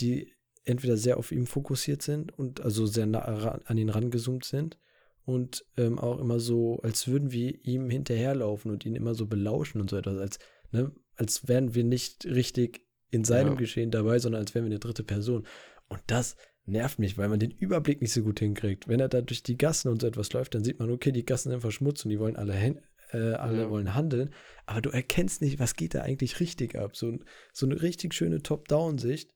[0.00, 0.32] die
[0.64, 4.78] entweder sehr auf ihm fokussiert sind und also sehr nah an ihn rangezoomt sind
[5.24, 9.80] und ähm, auch immer so, als würden wir ihm hinterherlaufen und ihn immer so belauschen
[9.80, 10.38] und so etwas, als,
[10.70, 13.54] ne, als wären wir nicht richtig in seinem Ja.
[13.54, 15.46] Geschehen dabei, sondern als wären wir eine dritte Person.
[15.88, 18.86] Und das nervt mich, weil man den Überblick nicht so gut hinkriegt.
[18.86, 21.24] Wenn er da durch die Gassen und so etwas läuft, dann sieht man, okay, die
[21.24, 22.80] Gassen sind verschmutzt und die wollen alle, hin,
[23.12, 23.70] äh, alle Ja.
[23.70, 24.30] wollen handeln,
[24.66, 26.96] aber du erkennst nicht, was geht da eigentlich richtig ab.
[26.96, 27.18] So,
[27.52, 29.32] so eine richtig schöne Top-Down-Sicht.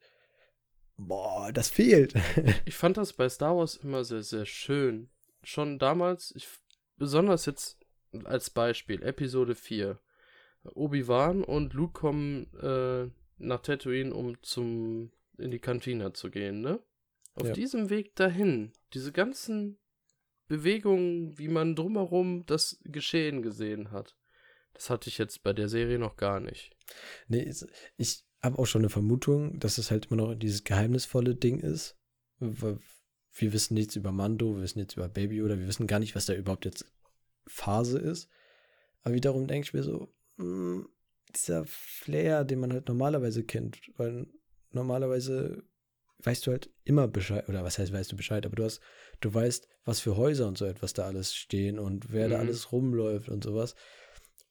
[0.97, 2.15] Boah, das fehlt.
[2.67, 5.11] Ich fand das bei Star Wars immer sehr, sehr schön.
[5.43, 6.49] Schon damals, ich,
[6.97, 7.79] besonders jetzt
[8.25, 9.99] als Beispiel, Episode 4.
[10.75, 16.81] Obi-Wan und Luke kommen äh, nach Tatooine, um zum in die Kantina zu gehen, ne?
[17.35, 17.53] Auf Ja.
[17.53, 19.79] diesem Weg dahin, diese ganzen
[20.47, 24.17] Bewegungen, wie man drumherum das Geschehen gesehen hat,
[24.73, 26.71] das hatte ich jetzt bei der Serie noch gar nicht.
[27.27, 27.53] Nee,
[27.97, 31.97] ich habe auch schon eine Vermutung, dass es halt immer noch dieses geheimnisvolle Ding ist.
[32.39, 36.15] Wir wissen nichts über Mando, wir wissen nichts über Baby oder wir wissen gar nicht,
[36.15, 36.85] was da überhaupt jetzt
[37.47, 38.29] Phase ist.
[39.03, 40.85] Aber wiederum denke ich mir so, mh,
[41.35, 44.27] dieser Flair, den man halt normalerweise kennt, weil
[44.71, 45.65] normalerweise
[46.19, 48.81] weißt du halt immer Bescheid, oder was heißt, weißt du Bescheid, aber du hast,
[49.21, 52.41] du weißt, was für Häuser und so etwas da alles stehen und wer da Mhm.
[52.43, 53.75] alles rumläuft und sowas.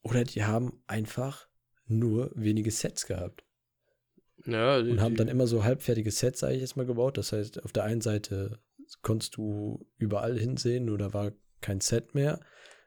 [0.02, 1.48] Oder die haben einfach
[1.86, 3.44] nur wenige Sets gehabt
[4.46, 7.18] Ja, und haben dann immer so halbfertige Sets, sage ich jetzt mal, gebaut.
[7.18, 8.60] Das heißt, auf der einen Seite
[9.02, 12.40] konntest du überall hinsehen, nur da war kein Set mehr.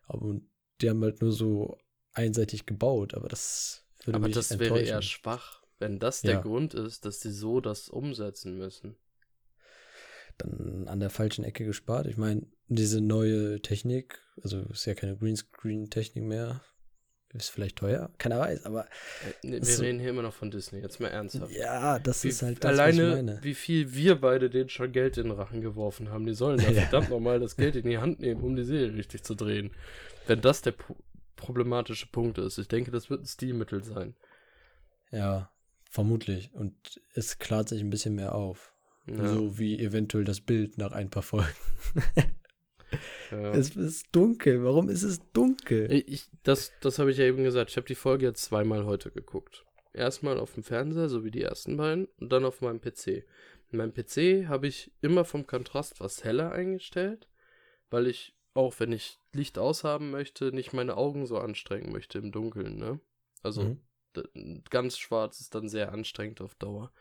[0.06, 0.38] Aber
[0.80, 1.78] die haben halt nur so
[2.12, 4.86] einseitig gebaut, aber das würde Aber mich das wäre enttäuschen.
[4.86, 6.40] eher schwach, wenn das der Ja.
[6.42, 8.96] Grund ist, dass sie so das umsetzen müssen.
[10.38, 12.06] Dann an der falschen Ecke gespart.
[12.06, 16.62] Ich meine, diese neue Technik, also ist ja keine Greenscreen-Technik mehr,
[17.36, 18.86] ist vielleicht teuer, keiner weiß, aber
[19.42, 19.82] Äh, wir So.
[19.82, 21.52] reden hier immer noch von Disney, jetzt mal ernsthaft.
[21.54, 25.24] ja, das Wie, ist halt das, alleine, wie viel wir beide denen schon Geld in
[25.24, 26.26] den Rachen geworfen haben.
[26.26, 26.82] Die sollen da Ja.
[26.82, 29.70] verdammt nochmal das Geld in die Hand nehmen, um die Serie richtig zu drehen.
[30.26, 30.96] Wenn das der pro
[31.36, 32.56] problematische Punkt ist.
[32.56, 34.14] Ich denke, das wird ein Stilmittel sein.
[35.12, 35.50] Ja,
[35.90, 36.50] vermutlich.
[36.54, 36.74] Und
[37.14, 38.72] es klart sich ein bisschen mehr auf.
[39.06, 41.46] Ja, So wie eventuell das Bild nach ein paar Folgen.
[43.30, 43.52] ja.
[43.52, 44.64] Es ist dunkel.
[44.64, 45.90] Warum ist es dunkel?
[46.06, 47.70] Ich, das das habe ich ja eben gesagt.
[47.70, 49.64] Ich habe die Folge jetzt zweimal heute geguckt.
[49.92, 53.24] Erstmal auf dem Fernseher, so wie die ersten beiden, und dann auf meinem PC.
[53.70, 57.28] In meinem PC habe ich immer vom Kontrast was heller eingestellt,
[57.90, 62.30] weil ich, auch wenn ich Licht aushaben möchte, nicht meine Augen so anstrengen möchte im
[62.30, 63.00] Dunkeln, ne?
[63.42, 63.76] Also
[64.34, 64.62] Mhm.
[64.70, 66.92] ganz schwarz ist dann sehr anstrengend auf Dauer.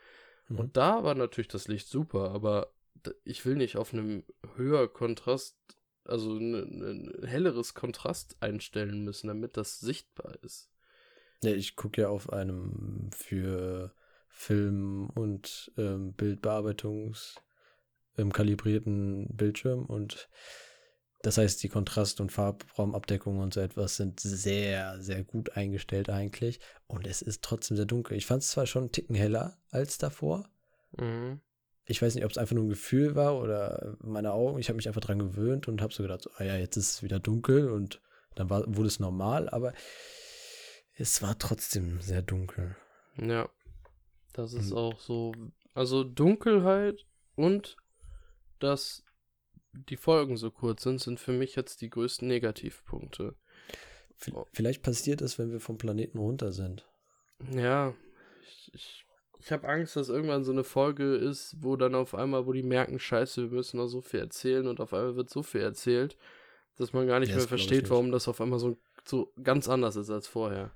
[0.47, 0.59] Mhm.
[0.59, 2.71] Und da war natürlich das Licht super, aber
[3.23, 4.23] ich will nicht auf einem
[4.55, 5.57] höher Kontrast,
[6.05, 10.69] also ein, ein helleres Kontrast einstellen müssen, damit das sichtbar ist.
[11.43, 13.93] Ja, ich gucke ja auf einem für
[14.29, 17.35] Film- und ähm, Bildbearbeitungs
[18.17, 20.29] ähm, kalibrierten Bildschirm und
[21.25, 26.59] das heißt, die Kontrast- und Farbraumabdeckung und so etwas sind sehr, sehr gut eingestellt eigentlich.
[26.85, 28.15] Und es ist trotzdem sehr dunkel.
[28.15, 30.47] Ich fand es zwar schon einen Ticken heller als davor.
[30.99, 31.41] Mhm.
[31.85, 34.59] Ich weiß nicht, ob es einfach nur ein Gefühl war oder meine Augen.
[34.59, 36.89] Ich habe mich einfach dran gewöhnt und habe so gedacht, so, ah ja, jetzt ist
[36.95, 38.01] es wieder dunkel und
[38.33, 39.73] dann war, wurde es normal, aber
[40.97, 42.75] es war trotzdem sehr dunkel.
[43.17, 43.49] Ja,
[44.33, 44.77] das ist mhm.
[44.77, 45.33] auch so.
[45.73, 47.77] Also Dunkelheit und
[48.59, 49.03] dass
[49.73, 53.35] die Folgen so kurz sind, sind für mich jetzt die größten Negativpunkte.
[54.53, 56.87] Vielleicht passiert es, wenn wir vom Planeten runter sind.
[57.51, 57.93] Ja,
[58.41, 59.04] ich, ich,
[59.45, 62.63] ich habe Angst, dass irgendwann so eine Folge ist, wo dann auf einmal, wo die
[62.63, 66.17] merken, scheiße, wir müssen noch so viel erzählen und auf einmal wird so viel erzählt,
[66.77, 69.97] dass man gar nicht ja, mehr versteht, warum das auf einmal so, so ganz anders
[69.97, 70.71] ist als vorher.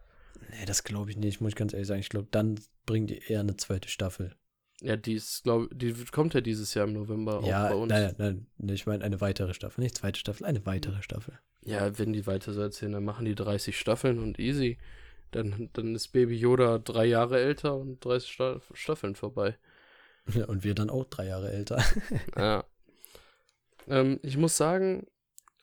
[0.51, 1.99] Nee, das glaube ich nicht, muss ich ganz ehrlich sagen.
[1.99, 4.35] Ich glaube, dann bringen die eher eine zweite Staffel.
[4.81, 7.89] Ja, die ist, glaube die kommt ja dieses Jahr im November ja, auch bei uns.
[7.89, 11.39] Nein, nein, nein, ich meine eine weitere Staffel, nicht zweite Staffel, eine weitere Staffel.
[11.65, 14.77] Ja, wenn die weiter so erzählen, dann machen die 30 Staffeln und easy.
[15.31, 19.57] Dann, dann ist Baby Yoda drei Jahre älter und 30 Sta Staffeln vorbei.
[20.33, 21.83] Ja, und wir dann auch drei Jahre älter.
[22.35, 22.63] ja.
[23.87, 25.07] Ähm, ich muss sagen,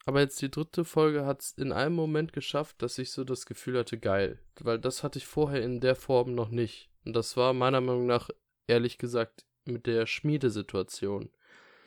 [0.05, 3.46] aber jetzt die dritte Folge hat es in einem Moment geschafft, dass ich so das
[3.46, 4.38] Gefühl hatte, geil.
[4.61, 6.90] Weil das hatte ich vorher in der Form noch nicht.
[7.05, 8.31] Und das war meiner Meinung nach
[8.66, 11.31] ehrlich gesagt, mit der Schmiedesituation.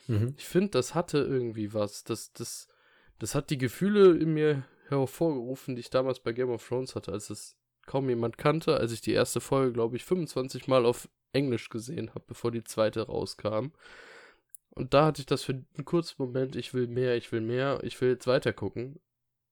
[0.08, 0.36] Mhm.
[0.38, 2.04] Ich finde, das hatte irgendwie was.
[2.04, 2.68] Das, das,
[3.20, 7.12] das hat die Gefühle in mir hervorgerufen, die ich damals bei Game of Thrones hatte,
[7.12, 7.56] als es
[7.90, 12.10] kaum jemand kannte, als ich die erste Folge, glaube ich, 25 Mal auf Englisch gesehen
[12.10, 13.72] habe, bevor die zweite rauskam.
[14.70, 17.80] Und da hatte ich das für einen kurzen Moment, ich will mehr, ich will mehr,
[17.82, 19.00] ich will jetzt weiter gucken.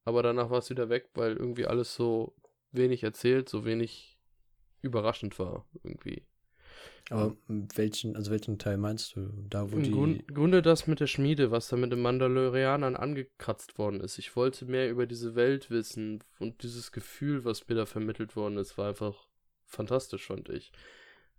[0.06, 2.36] Aber danach war es wieder weg, weil irgendwie alles so
[2.72, 4.20] wenig erzählt, so wenig
[4.84, 6.24] überraschend war, irgendwie.
[7.10, 9.30] Aber welchen, also welchen Teil meinst du?
[9.50, 10.26] Da, wo Im die.
[10.28, 14.18] Grunde das mit der Schmiede, was da mit den Mandalorianern angekratzt worden ist.
[14.18, 18.58] Ich wollte mehr über diese Welt wissen und dieses Gefühl, was mir da vermittelt worden
[18.58, 19.28] ist, war einfach
[19.66, 20.74] fantastisch, fand ich.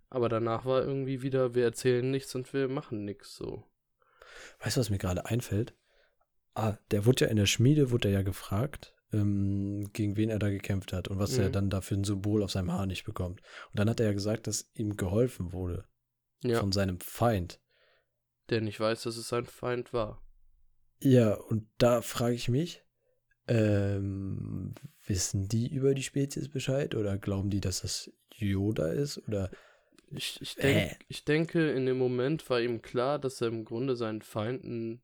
[0.09, 3.63] Aber danach war irgendwie wieder, wir erzählen nichts und wir machen nichts so.
[4.63, 5.75] Weißt du, was mir gerade einfällt?
[6.55, 10.39] Ah, der wurde ja in der Schmiede, wurde er ja gefragt, ähm, gegen wen er
[10.39, 11.43] da gekämpft hat und was mhm.
[11.43, 13.41] er dann dafür ein Symbol auf seinem Haar nicht bekommt.
[13.71, 15.85] Und dann hat er ja gesagt, dass ihm geholfen wurde
[16.43, 16.59] ja.
[16.59, 17.59] von seinem Feind.
[18.49, 20.21] Der nicht weiß, dass es sein Feind war.
[21.01, 22.83] Ja, und da frage ich mich,
[23.47, 29.49] ähm, wissen die über die Spezies Bescheid oder glauben die, dass das Yoda ist oder
[30.11, 30.95] ich, ich, denk, äh.
[31.07, 35.01] ich denke, in dem Moment war ihm klar, dass er im Grunde seinen Feinden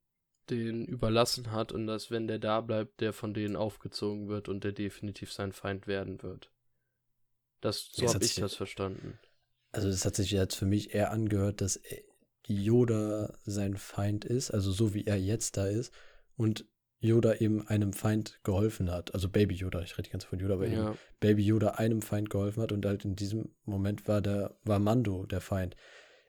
[0.50, 4.64] den überlassen hat und dass, wenn der da bleibt, der von denen aufgezogen wird und
[4.64, 6.52] der definitiv sein Feind werden wird.
[7.62, 9.20] Das, so habe ich das verstanden.
[9.72, 11.80] Also das hat sich jetzt für mich eher angehört, dass
[12.48, 15.92] Yoda sein Feind ist, also so wie er jetzt da ist
[16.38, 16.66] und
[17.00, 19.14] Yoda eben einem Feind geholfen hat.
[19.14, 20.90] Also Baby Yoda, ich rede ganz von Yoda, aber ja.
[20.90, 24.80] eben Baby Yoda einem Feind geholfen hat und halt in diesem Moment war der, war
[24.80, 25.76] Mando der Feind.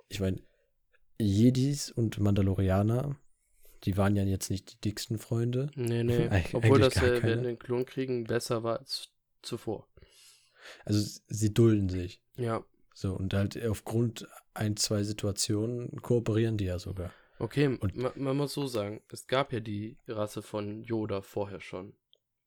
[0.09, 0.41] Ich meine,
[1.19, 3.17] Jedis und Mandalorianer
[3.87, 5.71] die waren ja jetzt nicht die dicksten Freunde.
[5.77, 6.29] Nee, nee.
[6.53, 9.11] Obwohl das ja während den Klonkriegen besser war als
[9.43, 9.89] zuvor.
[10.85, 12.21] Also sie dulden sich.
[12.37, 12.65] Ja.
[12.93, 17.13] So, und halt aufgrund ein, zwei Situationen kooperieren die ja sogar.
[17.39, 21.61] Okay, und man, man muss so sagen, es gab ja die Rasse von Yoda vorher
[21.61, 21.95] schon.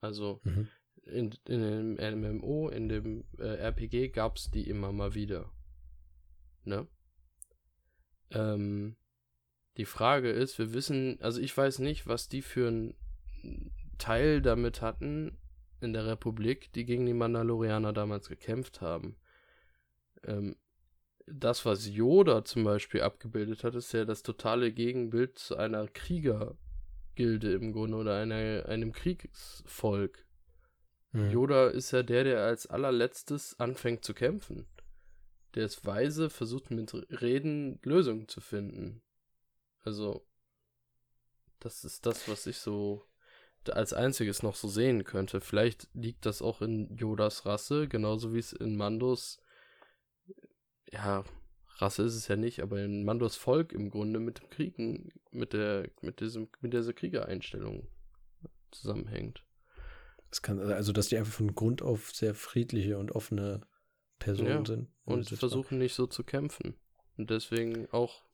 [0.02, 0.68] Also mhm.
[1.04, 5.52] in, in dem MMO, in dem äh, RPG gab es die immer mal wieder.
[6.64, 6.88] Ne?
[8.32, 8.96] Ähm,
[9.80, 12.96] die Frage ist, wir wissen, also ich weiß nicht, was die für einen
[13.98, 15.38] Teil damit hatten
[15.80, 19.16] in der Republik, die gegen die Mandalorianer damals gekämpft haben.
[20.26, 20.58] Ähm,
[21.26, 27.54] das, was Yoda zum Beispiel abgebildet hat, ist ja das totale Gegenbild zu einer Kriegergilde
[27.54, 30.26] im Grunde oder einer, einem Kriegsvolk.
[31.14, 31.32] Mhm.
[31.32, 34.68] Yoda ist ja der, der als allerletztes anfängt zu kämpfen.
[35.56, 39.02] Der ist weise, versucht mit Reden Lösungen zu finden.
[39.84, 40.26] Also,
[41.60, 43.06] das ist das, was ich so
[43.70, 45.42] als einziges noch so sehen könnte.
[45.42, 49.42] Vielleicht liegt das auch in Yodas Rasse, genauso wie es in Mandos,
[50.92, 51.24] ja,
[51.78, 55.54] Rasse ist es ja nicht, aber in Mandos Volk im Grunde mit dem Kriegen, mit
[55.54, 57.88] der, mit diesem, mit dieser Kriegereinstellung
[58.72, 59.46] zusammenhängt.
[60.32, 63.62] Es kann, also, dass die einfach von Grund auf sehr friedliche und offene
[64.20, 64.90] Personen ja, sind.
[65.06, 66.76] Und versuchen nicht so zu kämpfen.
[67.18, 68.26] Und deswegen auch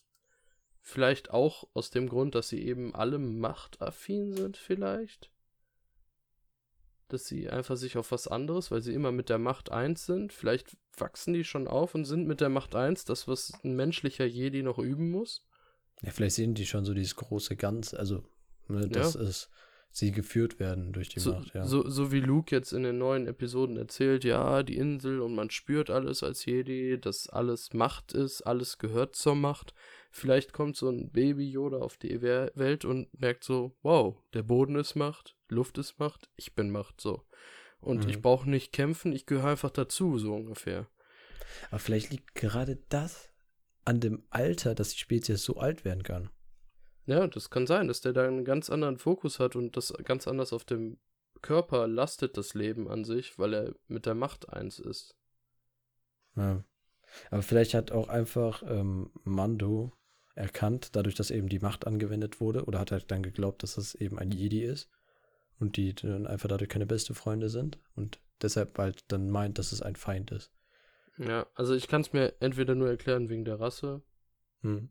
[0.87, 5.31] Vielleicht auch aus dem Grund, dass sie eben alle machtaffin sind, vielleicht.
[7.07, 10.31] Dass sie einfach sich auf was anderes, weil sie immer mit der Macht eins sind.
[10.31, 14.25] Vielleicht wachsen die schon auf und sind mit der Macht eins, das, was ein menschlicher
[14.25, 15.43] Jedi noch üben muss.
[16.03, 18.23] Ja, vielleicht sehen die schon so dieses große Ganz, also,
[18.67, 19.21] ne, dass Ja.
[19.21, 19.49] es
[19.89, 21.65] sie geführt werden durch die So, Macht, ja.
[21.65, 25.49] so, so wie Luke jetzt in den neuen Episoden erzählt, ja, die Insel und man
[25.49, 29.73] spürt alles als Jedi, dass alles Macht ist, alles gehört zur Macht.
[30.17, 34.43] Vielleicht kommt so ein Baby Yoda auf die We- Welt und merkt so, wow, der
[34.43, 37.23] Boden ist Macht, Luft ist Macht, ich bin Macht, so.
[37.81, 38.09] Und Mhm.
[38.09, 40.87] ich brauche nicht kämpfen, ich gehöre einfach dazu, so ungefähr.
[41.69, 43.29] Aber vielleicht liegt gerade das
[43.83, 46.29] an dem Alter, dass die Spezies so alt werden kann.
[47.05, 50.29] Ja, das kann sein, dass der da einen ganz anderen Fokus hat und das ganz
[50.29, 50.97] anders auf dem
[51.41, 55.13] Körper lastet das Leben an sich, weil er mit der Macht eins ist.
[56.37, 56.63] Ja.
[57.31, 59.91] Aber vielleicht hat auch einfach ähm, Mando
[60.35, 63.95] erkannt, dadurch, dass eben die Macht angewendet wurde, oder hat er dann geglaubt, dass das
[63.95, 64.89] eben ein Jedi ist
[65.59, 69.71] und die dann einfach dadurch keine beste Freunde sind und deshalb halt dann meint, dass
[69.71, 70.51] es ein Feind ist.
[71.17, 74.01] Ja, also ich kann es mir entweder nur erklären wegen der Rasse
[74.61, 74.89] Hm.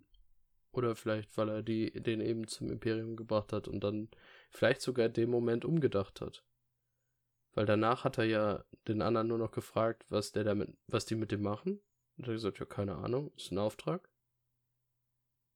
[0.72, 4.08] oder vielleicht, weil er die, den eben zum Imperium gebracht hat und dann
[4.50, 6.44] vielleicht sogar in dem Moment umgedacht hat.
[7.54, 11.16] Weil danach hat er ja den anderen nur noch gefragt, was der damit, was die
[11.16, 11.80] mit dem machen.
[12.16, 14.08] Und er hat gesagt, ja, keine Ahnung, ist ein Auftrag.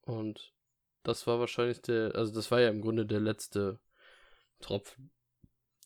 [0.08, 0.54] Und
[1.02, 3.78] das war wahrscheinlich der, also das war ja im Grunde der letzte
[4.60, 5.10] Tropfen.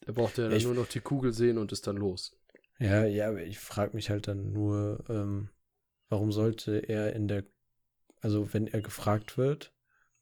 [0.06, 2.36] Er brauchte ja, dann ich- nur noch die Kugel sehen und ist dann los.
[2.78, 5.50] Ja, ja, aber ich frage mich halt dann nur, ähm,
[6.08, 7.44] warum sollte er in der,
[8.20, 9.72] also wenn er gefragt wird,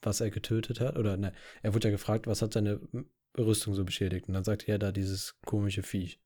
[0.02, 1.32] was er getötet hat, oder ne,
[1.62, 2.80] er wurde ja gefragt, was hat seine
[3.38, 6.20] Rüstung so beschädigt, und dann sagt er da dieses komische Viech.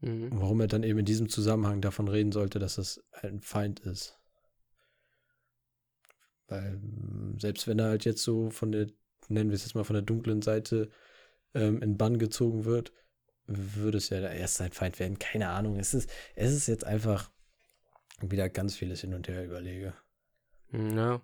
[0.00, 0.28] Mhm.
[0.32, 4.18] Warum er dann eben in diesem Zusammenhang davon reden sollte, dass das ein Feind ist.
[6.48, 8.88] Weil, mm, selbst wenn er halt jetzt so von der,
[9.28, 10.90] nennen wir es jetzt mal von der dunklen Seite
[11.54, 12.92] ähm, in Bann gezogen wird,
[13.46, 15.18] würde es ja erst sein Feind werden.
[15.18, 15.78] Keine Ahnung.
[15.78, 17.30] Es ist, es ist jetzt einfach
[18.20, 19.94] wieder ganz vieles hin und her überlege.
[20.72, 21.20] Ja.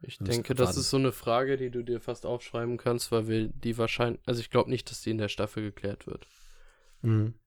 [0.00, 3.48] Ich denke, das ist so eine Frage, die du dir fast aufschreiben kannst, weil wir
[3.48, 6.28] die wahrscheinlich, also ich glaube nicht, dass die in der Staffel geklärt wird.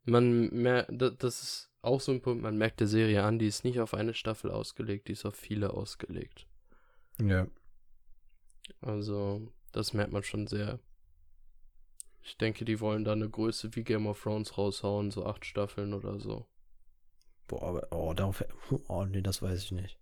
[0.03, 3.63] Man merkt, das ist auch so ein Punkt, man merkt der Serie an, die ist
[3.63, 6.45] nicht auf eine Staffel ausgelegt, die ist auf viele ausgelegt.
[7.27, 7.47] Ja.
[8.81, 10.79] Also, das merkt man schon sehr.
[12.23, 15.93] Ich denke, die wollen da eine Größe wie Game of Thrones raushauen, so acht Staffeln
[15.93, 16.45] oder so.
[17.47, 18.43] Boah, aber, oh, darauf,
[18.87, 19.97] oh, nee, das weiß ich nicht.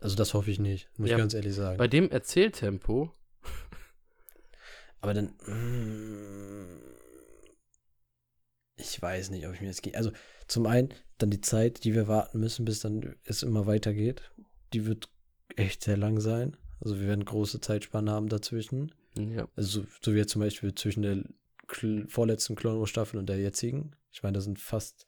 [0.00, 1.76] Also, das hoffe ich nicht, muss Ja, ich ganz ehrlich sagen.
[1.78, 3.12] Bei dem Erzähltempo,
[5.00, 5.34] Aber dann.
[5.46, 6.80] mm,
[8.76, 9.96] Ich weiß nicht, ob ich mir das geht.
[9.96, 10.12] Also,
[10.46, 14.22] zum einen, dann die Zeit, die wir warten müssen, bis dann es immer weitergeht.
[14.72, 15.08] Die wird
[15.56, 16.56] echt sehr lang sein.
[16.80, 18.92] Also, wir werden große Zeitspannen haben dazwischen.
[19.16, 21.24] ja, Also, so, wie jetzt zum Beispiel zwischen der
[22.08, 23.92] vorletzten Clone Wars Staffel und der jetzigen.
[24.10, 25.06] Ich meine, da sind fast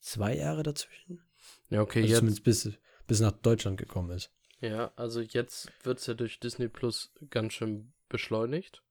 [0.00, 1.22] zwei Jahre dazwischen.
[1.70, 4.30] ja, okay, Also jetzt, zumindest bis, bis nach Deutschland gekommen ist.
[4.60, 8.82] Ja, also jetzt wird es ja durch Disney Plus ganz schön beschleunigt.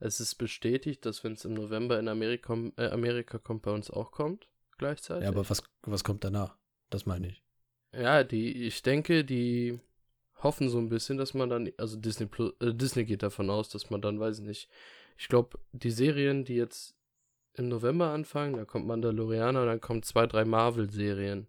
[0.00, 3.90] Es ist bestätigt, dass wenn es im November in Amerika, äh, Amerika kommt, bei uns
[3.90, 5.24] auch kommt, gleichzeitig.
[5.24, 6.56] Ja, aber was, was kommt danach?
[6.88, 7.42] Das meine ich.
[7.92, 9.80] Ja, die, ich denke, die
[10.42, 13.68] hoffen so ein bisschen, dass man dann, also Disney Plus, äh, Disney geht davon aus,
[13.68, 14.68] dass man dann, weiß ich nicht,
[15.16, 16.94] ich glaube, die Serien, die jetzt
[17.54, 21.48] im November anfangen, da kommt Mandalorianer dann kommen zwei, drei Marvel-Serien.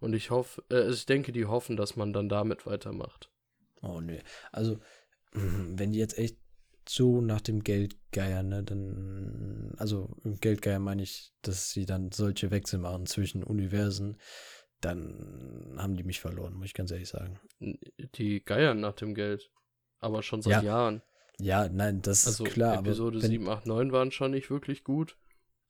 [0.00, 3.30] Und ich hoffe, äh, also ich denke, die hoffen, dass man dann damit weitermacht.
[3.82, 4.20] Oh nee.
[4.52, 4.78] Also,
[5.32, 6.36] wenn die jetzt echt
[6.88, 12.50] so nach dem Geld geiern, ne, dann, also Geldgeier meine ich, dass sie dann solche
[12.50, 14.18] Wechsel machen zwischen Universen,
[14.80, 17.38] dann haben die mich verloren, muss ich ganz ehrlich sagen.
[18.16, 19.50] Die geiern nach dem Geld.
[19.98, 21.02] Aber schon seit Ja, Jahren.
[21.38, 24.50] Ja, nein, das Also ist klar, Episode aber wenn, 7, 8, 9 waren schon nicht
[24.50, 25.16] wirklich gut.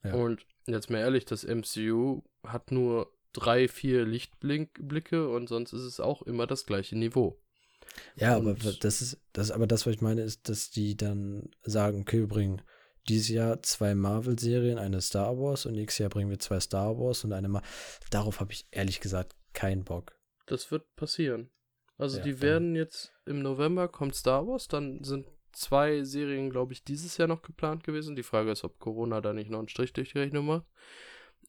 [0.03, 0.13] Ja.
[0.13, 5.99] Und jetzt mal ehrlich, das MCU hat nur drei, vier Lichtblicke und sonst ist es
[5.99, 7.39] auch immer das gleiche Niveau.
[8.15, 11.49] ja, aber und- das ist, das, aber das, was ich meine, ist, dass die dann
[11.63, 12.61] sagen, okay, wir bringen
[13.09, 17.23] dieses Jahr zwei Marvel-Serien, eine Star Wars und nächstes Jahr bringen wir zwei Star Wars
[17.23, 17.63] und eine Mar
[18.09, 20.15] Darauf habe ich ehrlich gesagt keinen Bock.
[20.45, 21.49] Das wird passieren.
[21.97, 26.73] Also Ja, die werden jetzt im November kommt Star Wars, dann sind zwei Serien, glaube
[26.73, 28.15] ich, dieses Jahr noch geplant gewesen.
[28.15, 30.65] Die Frage ist, ob Corona da nicht noch einen Strich durch die Rechnung macht.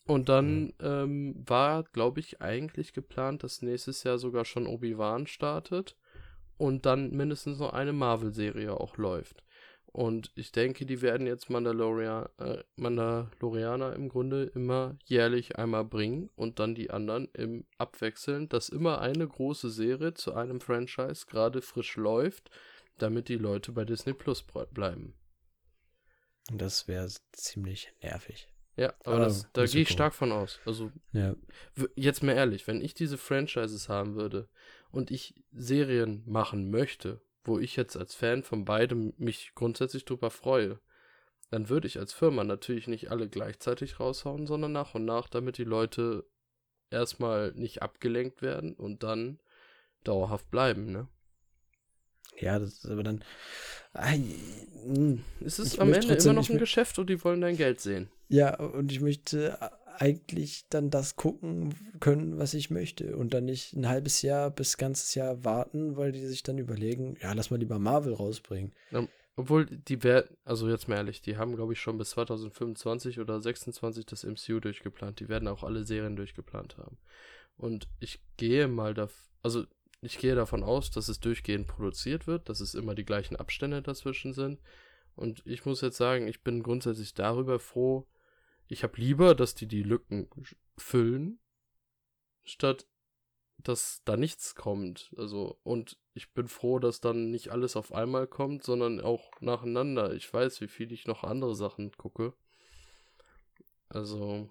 [0.06, 5.96] Und dann ähm, war, glaube ich, eigentlich geplant, dass nächstes Jahr sogar schon Obi-Wan startet
[6.56, 9.44] und dann mindestens noch eine Marvel-Serie auch läuft.
[9.98, 16.30] Und ich denke, die werden jetzt Mandalorian, äh, Mandalorianer im Grunde immer jährlich einmal bringen
[16.36, 21.62] und dann die anderen im Abwechseln, dass immer eine große Serie zu einem Franchise gerade
[21.62, 22.48] frisch läuft,
[22.98, 25.14] damit die Leute bei Disney Plus bleiben.
[26.52, 28.46] Das wäre ziemlich nervig.
[28.76, 30.60] Ja, aber, aber das, da gehe ich stark von aus.
[30.64, 31.34] Also, ja.
[31.96, 34.48] jetzt mal ehrlich, wenn ich diese Franchises haben würde
[34.92, 40.30] und ich Serien machen möchte, wo ich jetzt als Fan von beidem mich grundsätzlich drüber
[40.30, 40.80] freue,
[41.50, 45.58] dann würde ich als Firma natürlich nicht alle gleichzeitig raushauen, sondern nach und nach, damit
[45.58, 46.24] die Leute
[46.90, 49.40] erstmal nicht abgelenkt werden und dann
[50.04, 51.08] dauerhaft bleiben, ne?
[52.40, 53.24] Ja, das ist aber dann.
[55.44, 58.10] es ist am Ende immer noch ein Geschäft und die wollen dein Geld sehen.
[58.28, 59.58] Ja, und ich möchte
[60.00, 63.16] eigentlich dann das gucken können, was ich möchte.
[63.16, 67.16] Und dann nicht ein halbes Jahr bis ganzes Jahr warten, weil die sich dann überlegen,
[67.20, 68.72] ja, lass mal lieber Marvel rausbringen.
[68.90, 73.20] Ja, obwohl, die werden, also jetzt mal ehrlich, die haben, glaube ich, schon bis 2025
[73.20, 75.20] oder 26 das MCU durchgeplant.
[75.20, 76.98] Die werden auch alle Serien durchgeplant haben.
[77.56, 79.08] Und ich gehe mal da,
[79.42, 79.64] also
[80.00, 83.82] ich gehe davon aus, dass es durchgehend produziert wird, dass es immer die gleichen Abstände
[83.82, 84.60] dazwischen sind.
[85.14, 88.06] Und ich muss jetzt sagen, ich bin grundsätzlich darüber froh.
[88.68, 90.28] Ich habe lieber, dass die die Lücken
[90.76, 91.40] füllen,
[92.44, 92.86] statt
[93.60, 95.12] dass da nichts kommt.
[95.16, 100.14] Also, und ich bin froh, dass dann nicht alles auf einmal kommt, sondern auch nacheinander.
[100.14, 102.34] Ich weiß, wie viel ich noch andere Sachen gucke.
[103.88, 104.48] Also,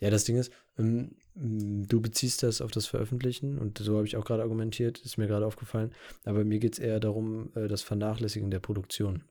[0.00, 4.16] ja, das Ding ist, ähm, du beziehst das auf das Veröffentlichen und so habe ich
[4.16, 5.92] auch gerade argumentiert, ist mir gerade aufgefallen.
[6.24, 9.24] Aber mir geht es eher darum, äh, das Vernachlässigen der Produktion.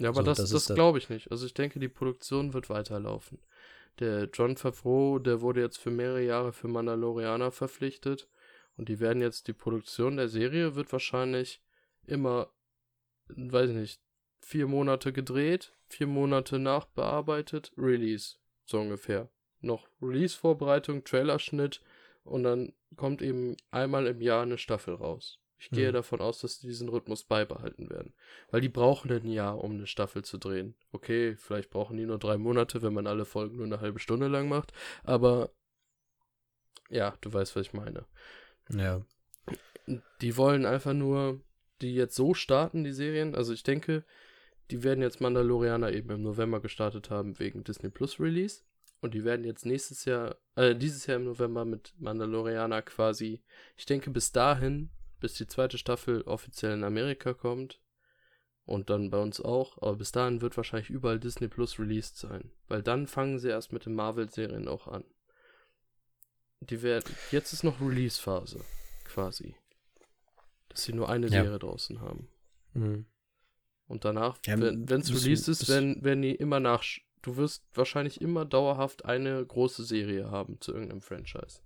[0.00, 1.30] Ja, aber so, das, das, das glaube ich nicht.
[1.30, 3.38] Also ich denke, die Produktion wird weiterlaufen.
[3.98, 8.28] Der John Favreau, der wurde jetzt für mehrere Jahre für Mandalorianer verpflichtet
[8.76, 11.62] und die werden jetzt, die Produktion der Serie wird wahrscheinlich
[12.06, 12.50] immer,
[13.28, 14.00] weiß ich nicht,
[14.40, 19.28] vier Monate gedreht, vier Monate nachbearbeitet, Release, so ungefähr
[19.60, 21.82] noch Release-Vorbereitung, Trailerschnitt
[22.24, 25.38] und dann kommt eben einmal im Jahr eine Staffel raus.
[25.60, 25.92] Ich gehe mhm.
[25.92, 28.14] davon aus, dass die diesen Rhythmus beibehalten werden.
[28.50, 30.74] Weil die brauchen ein Jahr, um eine Staffel zu drehen.
[30.90, 34.28] Okay, vielleicht brauchen die nur drei Monate, wenn man alle Folgen nur eine halbe Stunde
[34.28, 34.72] lang macht.
[35.04, 35.50] Aber
[36.88, 38.06] ja, du weißt, was ich meine.
[38.70, 39.04] Ja.
[40.22, 41.42] Die wollen einfach nur
[41.82, 43.34] die jetzt so starten, die Serien.
[43.34, 44.04] Also ich denke,
[44.70, 48.62] die werden jetzt Mandalorianer eben im November gestartet haben wegen Disney Plus Release.
[49.02, 53.42] Und die werden jetzt nächstes Jahr, äh, dieses Jahr im November mit Mandalorianer quasi,
[53.76, 54.90] ich denke bis dahin,
[55.20, 57.80] bis die zweite Staffel offiziell in Amerika kommt
[58.64, 62.52] und dann bei uns auch, aber bis dahin wird wahrscheinlich überall Disney Plus released sein,
[62.68, 65.04] weil dann fangen sie erst mit den Marvel-Serien auch an.
[66.60, 68.64] Die werden, jetzt ist noch Release-Phase,
[69.04, 69.54] quasi.
[70.68, 71.42] Dass sie nur eine ja.
[71.42, 72.28] Serie draußen haben.
[72.74, 73.06] Mhm.
[73.86, 76.84] Und danach, ja, wenn es released ist, werden, werden die immer nach,
[77.22, 81.60] du wirst wahrscheinlich immer dauerhaft eine große Serie haben zu irgendeinem Franchise.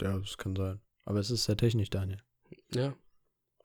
[0.00, 0.80] Ja, das kann sein.
[1.04, 2.18] Aber es ist sehr technisch, Daniel.
[2.72, 2.94] Ja.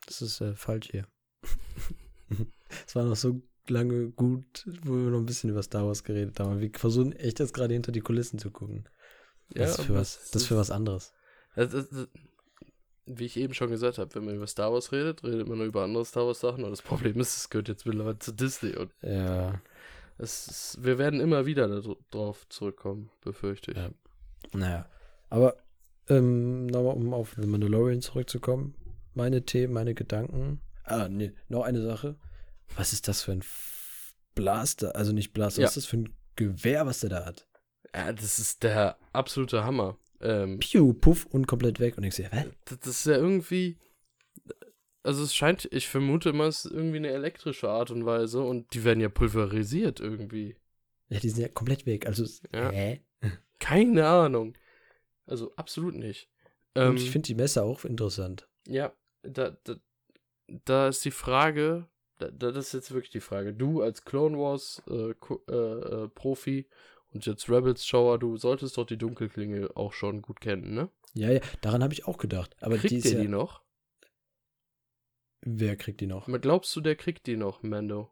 [0.05, 1.07] Das ist äh, falsch hier.
[2.87, 6.39] es war noch so lange gut, wo wir noch ein bisschen über Star Wars geredet
[6.39, 6.59] haben.
[6.59, 8.87] Wir versuchen echt jetzt gerade hinter die Kulissen zu gucken.
[9.53, 11.13] Ja, das ist für was, das ist für was anderes.
[11.55, 12.07] Das, das, das,
[13.05, 15.67] wie ich eben schon gesagt habe, wenn man über Star Wars redet, redet man nur
[15.67, 16.63] über andere Star Wars Sachen.
[16.63, 18.75] Und das Problem ist, es gehört jetzt mittlerweile zu Disney.
[18.75, 19.61] Und ja.
[20.17, 21.81] Es, wir werden immer wieder
[22.11, 23.77] darauf zurückkommen, befürchte ich.
[23.77, 23.89] Ja.
[24.53, 24.89] Naja,
[25.29, 25.55] aber
[26.09, 28.75] ähm, nochmal, um auf The Mandalorian zurückzukommen.
[29.13, 30.61] Meine Themen, meine Gedanken.
[30.83, 32.17] Ah, nee, noch eine Sache.
[32.75, 33.43] Was ist das für ein
[34.35, 34.95] Blaster?
[34.95, 35.67] Also nicht Blaster, ja.
[35.67, 37.47] was ist das für ein Gewehr, was der da hat?
[37.95, 39.97] Ja, das ist der absolute Hammer.
[40.21, 41.97] Ähm, Piu, puff und komplett weg.
[41.97, 42.45] Und ich sehe, hä?
[42.65, 43.77] Das ist ja irgendwie
[45.03, 48.73] also es scheint, ich vermute immer, es ist irgendwie eine elektrische Art und Weise und
[48.73, 50.55] die werden ja pulverisiert irgendwie.
[51.09, 52.05] Ja, die sind ja komplett weg.
[52.05, 52.69] Also, ja.
[52.69, 53.01] hä?
[53.59, 54.53] Keine Ahnung.
[55.29, 56.29] Also absolut nicht.
[56.75, 58.47] Ähm, ich finde die Messe auch interessant.
[58.67, 59.75] Ja, da, da,
[60.47, 63.53] da ist die Frage, da, das ist jetzt wirklich die Frage.
[63.53, 65.13] Du als Clone Wars äh,
[65.51, 66.67] äh, äh, Profi
[67.11, 70.89] und jetzt Rebels-Schauer, du solltest doch die Dunkelklinge auch schon gut kennen, ne?
[71.13, 72.55] Ja, ja, daran habe ich auch gedacht.
[72.61, 73.63] Aber Kriegt die ihr ja, die noch?
[75.41, 76.27] Wer kriegt die noch?
[76.41, 78.11] Glaubst du, der kriegt die noch, Mando?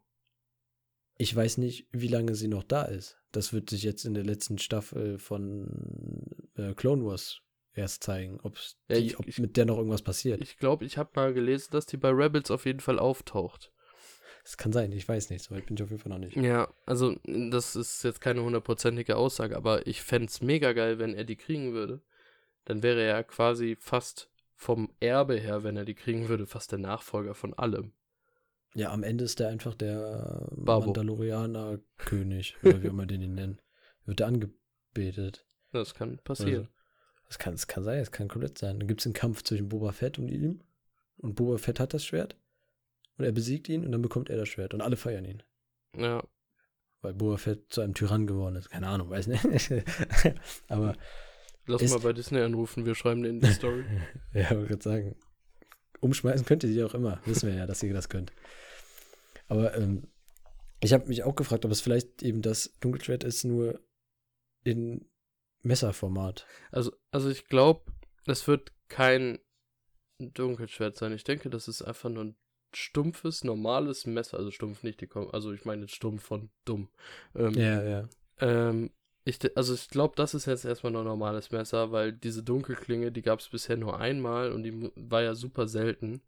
[1.20, 3.20] Ich weiß nicht, wie lange sie noch da ist.
[3.32, 6.27] Das wird sich jetzt in der letzten Staffel von
[6.58, 7.42] äh, Clone Wars
[7.74, 8.40] erst zeigen,
[8.90, 10.42] ja, die, ob ich, mit der noch irgendwas passiert.
[10.42, 13.72] Ich glaube, ich habe mal gelesen, dass die bei Rebels auf jeden Fall auftaucht.
[14.44, 16.38] Das kann sein, ich weiß nicht, soweit bin ich auf jeden Fall noch nicht.
[16.38, 21.14] Ja, also das ist jetzt keine hundertprozentige Aussage, aber ich fände es mega geil, wenn
[21.14, 22.02] er die kriegen würde.
[22.66, 26.80] Dann wäre er quasi fast vom Erbe her, wenn er die kriegen würde, fast der
[26.80, 27.92] Nachfolger von allem.
[28.74, 30.50] Ja, am Ende ist der einfach der.
[30.56, 33.62] Mandalorianer-König, oder wie immer den ihn nennen.
[34.06, 35.47] Wird er angebetet.
[35.72, 36.62] Das kann passieren.
[36.62, 36.70] Also,
[37.28, 38.80] das kann, das kann sein, das kann komplett sein.
[38.80, 40.62] Dann gibt es einen Kampf zwischen Boba Fett und ihm.
[41.18, 42.38] Und Boba Fett hat das Schwert.
[43.18, 44.74] Und er besiegt ihn und dann bekommt er das Schwert.
[44.74, 45.44] Und alle feiern ihn.
[45.96, 46.24] Ja,
[47.02, 48.70] Weil Boba Fett zu einem Tyrann geworden ist.
[48.70, 49.44] Keine Ahnung, weiß nicht.
[50.68, 50.96] Aber
[51.66, 53.84] lass mal bei Disney anrufen, wir schreiben denen die Story.
[54.34, 55.16] Ja, ich wollte gerade sagen,
[56.00, 57.20] umschmeißen könnt ihr sie auch immer.
[57.26, 58.32] Wissen wir ja, dass ihr das könnt.
[59.48, 60.08] Aber ähm,
[60.80, 63.80] ich habe mich auch gefragt, ob es vielleicht eben das Dunkelschwert ist, nur
[64.64, 65.10] in
[65.68, 66.46] Messerformat.
[66.72, 67.92] Also, also ich glaube,
[68.26, 69.40] es wird kein
[70.20, 71.14] Dunkelschwert sein.
[71.14, 72.38] Ich denke, das ist einfach nur ein
[72.74, 74.38] stumpfes, normales Messer.
[74.38, 76.90] Also stumpf nicht, die kommen, also ich meine stumpf von dumm.
[77.36, 78.10] Ähm, Ja, ja.
[78.40, 78.92] ähm,
[79.24, 83.12] ich, also ich glaube, das ist jetzt erstmal nur ein normales Messer, weil diese Dunkelklinge,
[83.12, 86.22] die gab es bisher nur einmal und die war ja super selten.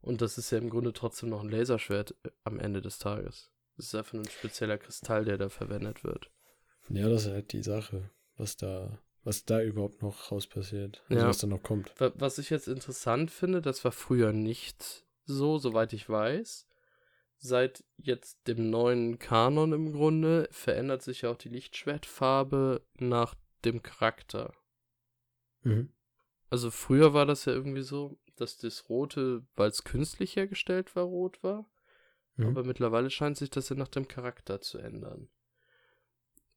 [0.00, 3.50] Und das ist ja im Grunde trotzdem noch ein Laserschwert äh, am Ende des Tages.
[3.76, 6.30] Das ist einfach nur ein spezieller Kristall, der da verwendet wird.
[6.88, 8.10] Ja, das ist halt die Sache,
[8.40, 11.02] was da, was da überhaupt noch raus passiert.
[11.08, 11.28] Also Ja.
[11.28, 11.92] was da noch kommt.
[12.00, 16.66] Wa- Was ich jetzt interessant finde, das war früher nicht so, soweit ich weiß.
[17.42, 23.34] Seit jetzt dem neuen Kanon im Grunde verändert sich ja auch die Lichtschwertfarbe nach
[23.64, 24.52] dem Charakter.
[25.62, 25.92] Mhm.
[26.50, 31.04] Also früher war das ja irgendwie so, dass das Rote, weil es künstlich hergestellt war,
[31.04, 31.70] rot war.
[32.36, 32.48] Mhm.
[32.48, 35.28] Aber mittlerweile scheint sich das ja nach dem Charakter zu ändern.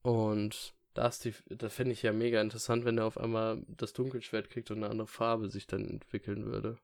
[0.02, 3.94] Und da ist die, da fände ich ja mega interessant, wenn er auf einmal das
[3.94, 6.78] Dunkelschwert kriegt und eine andere Farbe sich dann entwickeln würde.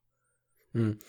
[0.73, 0.99] Mhm.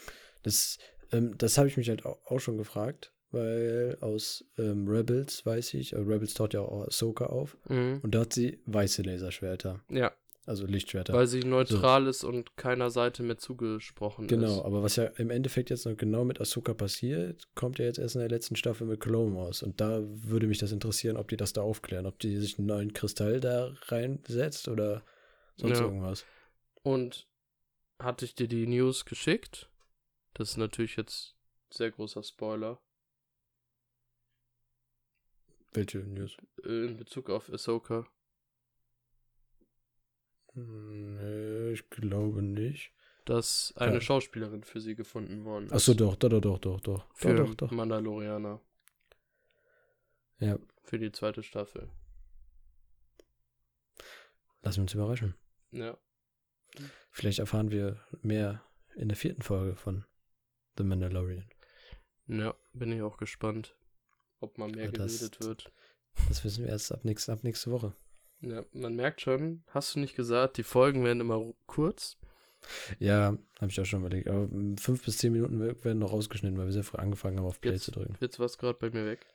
[0.42, 0.78] Das,
[1.12, 5.74] ähm, das habe ich mich halt auch, auch schon gefragt, weil aus ähm, Rebels weiß
[5.74, 8.00] ich, äh, Rebels taucht ja auch Ahsoka auf Mhm.
[8.02, 10.12] und da hat sie weiße Laserschwerter, Ja,
[10.46, 11.12] also Lichtschwerter.
[11.12, 14.64] weil sie neutral ist und keiner Seite mehr zugesprochen Genau, ist.
[14.64, 18.14] aber was ja im Endeffekt jetzt noch genau mit Ahsoka passiert, kommt ja jetzt erst
[18.16, 19.62] in der letzten Staffel mit Clone Wars.
[19.62, 22.66] Und da würde mich das interessieren, ob die das da aufklären, ob die sich einen
[22.68, 25.04] neuen Kristall da reinsetzt oder
[25.56, 25.84] sonst Ja.
[25.84, 26.24] irgendwas.
[26.82, 27.28] Und
[27.98, 29.70] hatte ich dir die News geschickt?
[30.34, 31.36] Das ist natürlich jetzt
[31.70, 32.80] sehr großer Spoiler
[35.72, 36.36] Welche News?
[36.64, 38.06] äh, in Bezug auf Ahsoka.
[40.54, 42.92] Nee, ich glaube nicht.
[43.26, 44.00] dass eine Ja.
[44.00, 45.72] Schauspielerin für sie gefunden worden ist.
[45.72, 47.14] Achso, doch, doch, doch, doch, doch, doch.
[47.14, 47.70] Für Doch, doch, doch.
[47.70, 48.60] Mandalorianer.
[50.38, 51.88] Ja, Für die zweite Staffel.
[54.62, 55.34] lassen wir uns überraschen.
[55.70, 55.96] Ja.
[57.10, 58.62] Vielleicht erfahren wir mehr
[58.96, 60.04] in der vierten Folge von
[60.76, 61.48] The Mandalorian.
[62.26, 63.76] Ja, bin ich auch gespannt,
[64.40, 65.72] ob mal mehr das- geredet wird.
[66.28, 67.94] Das wissen wir erst ab, nächst, ab nächste Woche.
[68.42, 72.16] Ja, man merkt schon, hast du nicht gesagt, die Folgen werden immer kurz.
[72.98, 74.28] Ja, habe ich auch schon überlegt.
[74.28, 77.46] Aber fünf bis zehn Minuten we- werden noch rausgeschnitten, weil wir sehr früh angefangen haben,
[77.46, 78.16] auf Play Jetzt- zu drücken.
[78.20, 79.26] Jetzt war es gerade bei mir weg.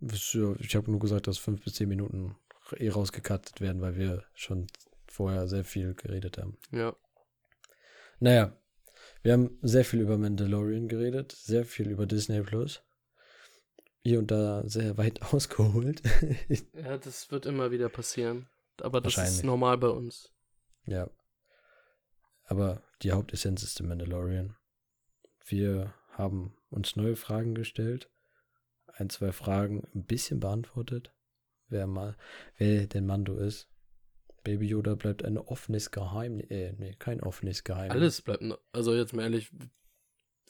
[0.00, 2.36] Ich habe nur gesagt, dass fünf bis zehn Minuten
[2.76, 4.66] eh rausgekattet werden, weil wir schon
[5.06, 6.56] vorher sehr viel geredet haben.
[6.72, 6.94] Ja,
[8.22, 8.54] Naja,
[9.22, 12.82] wir haben sehr viel über Mandalorian geredet, sehr viel über Disney Plus.
[14.02, 16.02] Hier und da sehr weit ausgeholt.
[16.74, 18.48] ja, das wird immer wieder passieren.
[18.80, 20.32] Aber das ist normal bei uns.
[20.86, 21.08] ja.
[22.44, 24.56] Aber die Hauptessenz ist der Mandalorian.
[25.46, 28.10] Wir haben uns neue Fragen gestellt.
[28.88, 31.14] Ein, zwei Fragen ein bisschen beantwortet.
[31.68, 32.16] Wer mal,
[32.56, 33.68] wer denn Mando ist.
[34.42, 36.50] Baby Yoda bleibt ein offenes Geheimnis.
[36.50, 37.94] Äh, nee, kein offenes Geheimnis.
[37.94, 38.42] Alles bleibt,
[38.72, 39.52] also jetzt mal ehrlich,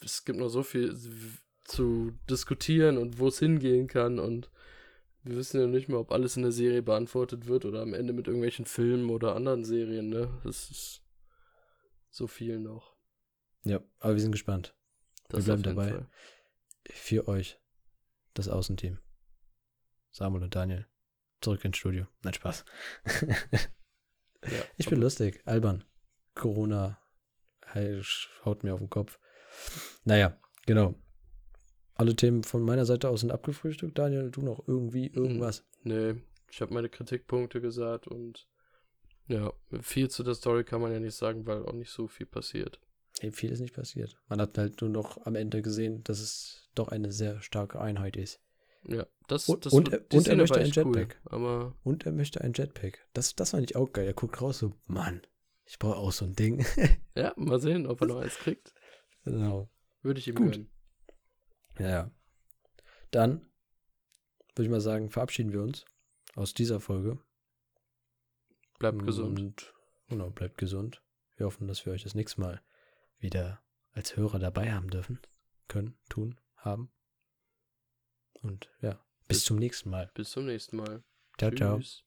[0.02, 0.96] es gibt noch so viel
[1.70, 4.50] zu diskutieren und wo es hingehen kann und
[5.22, 8.12] wir wissen ja nicht mehr, ob alles in der Serie beantwortet wird oder am Ende
[8.12, 10.40] mit irgendwelchen Filmen oder anderen Serien, ne?
[10.44, 11.02] Das ist
[12.08, 12.96] so viel noch.
[13.64, 14.74] Ja, aber wir sind gespannt.
[15.28, 15.90] Das bleiben auf jeden dabei.
[15.90, 16.10] Fall.
[16.90, 17.60] Für euch,
[18.34, 18.98] das Außenteam.
[20.10, 20.86] Samuel und Daniel.
[21.40, 22.06] Zurück ins Studio.
[22.22, 22.64] Nein, Spaß.
[24.42, 25.84] Ja, ich bin lustig, albern.
[26.34, 26.98] Corona
[28.44, 29.18] haut mir auf den Kopf.
[30.04, 30.94] Naja, genau.
[32.00, 33.98] Alle Themen von meiner Seite aus sind abgefrühstückt.
[33.98, 35.66] Daniel, du noch irgendwie irgendwas?
[35.82, 36.14] Nee,
[36.50, 38.48] ich habe meine Kritikpunkte gesagt und
[39.26, 42.24] ja, viel zu der Story kann man ja nicht sagen, weil auch nicht so viel
[42.24, 42.80] passiert.
[43.20, 44.16] Hey, viel ist nicht passiert.
[44.30, 48.16] Man hat halt nur noch am Ende gesehen, dass es doch eine sehr starke Einheit
[48.16, 48.40] ist.
[48.88, 51.20] Ja, das, Und- das und- und er möchte ein echt cool, Jetpack.
[51.26, 53.06] aber Und er möchte ein Jetpack.
[53.12, 54.06] Das, das fand ich auch geil.
[54.06, 55.20] Er guckt raus so, Mann,
[55.66, 56.64] ich brauche auch so ein Ding.
[57.14, 58.72] ja, mal sehen, ob er noch eins kriegt.
[59.26, 59.68] genau.
[60.00, 60.52] Würde ich ihm Gut.
[60.52, 60.70] gönnen.
[61.80, 62.10] Ja, ja.
[63.10, 63.40] Dann
[64.54, 65.86] würde ich mal sagen, verabschieden wir uns
[66.34, 67.18] aus dieser Folge.
[68.78, 69.40] Bleibt gesund.
[69.40, 69.74] Und
[70.08, 71.02] genau, bleibt gesund.
[71.36, 72.62] Wir hoffen, dass wir euch das nächste Mal
[73.18, 73.62] wieder
[73.92, 75.20] als Hörer dabei haben dürfen.
[75.68, 76.90] können, tun, haben.
[78.42, 80.10] Und ja, bis zum nächsten Mal.
[80.14, 81.02] Bis zum nächsten Mal.
[81.38, 81.78] Ciao, ciao.
[81.78, 82.04] Tschüss.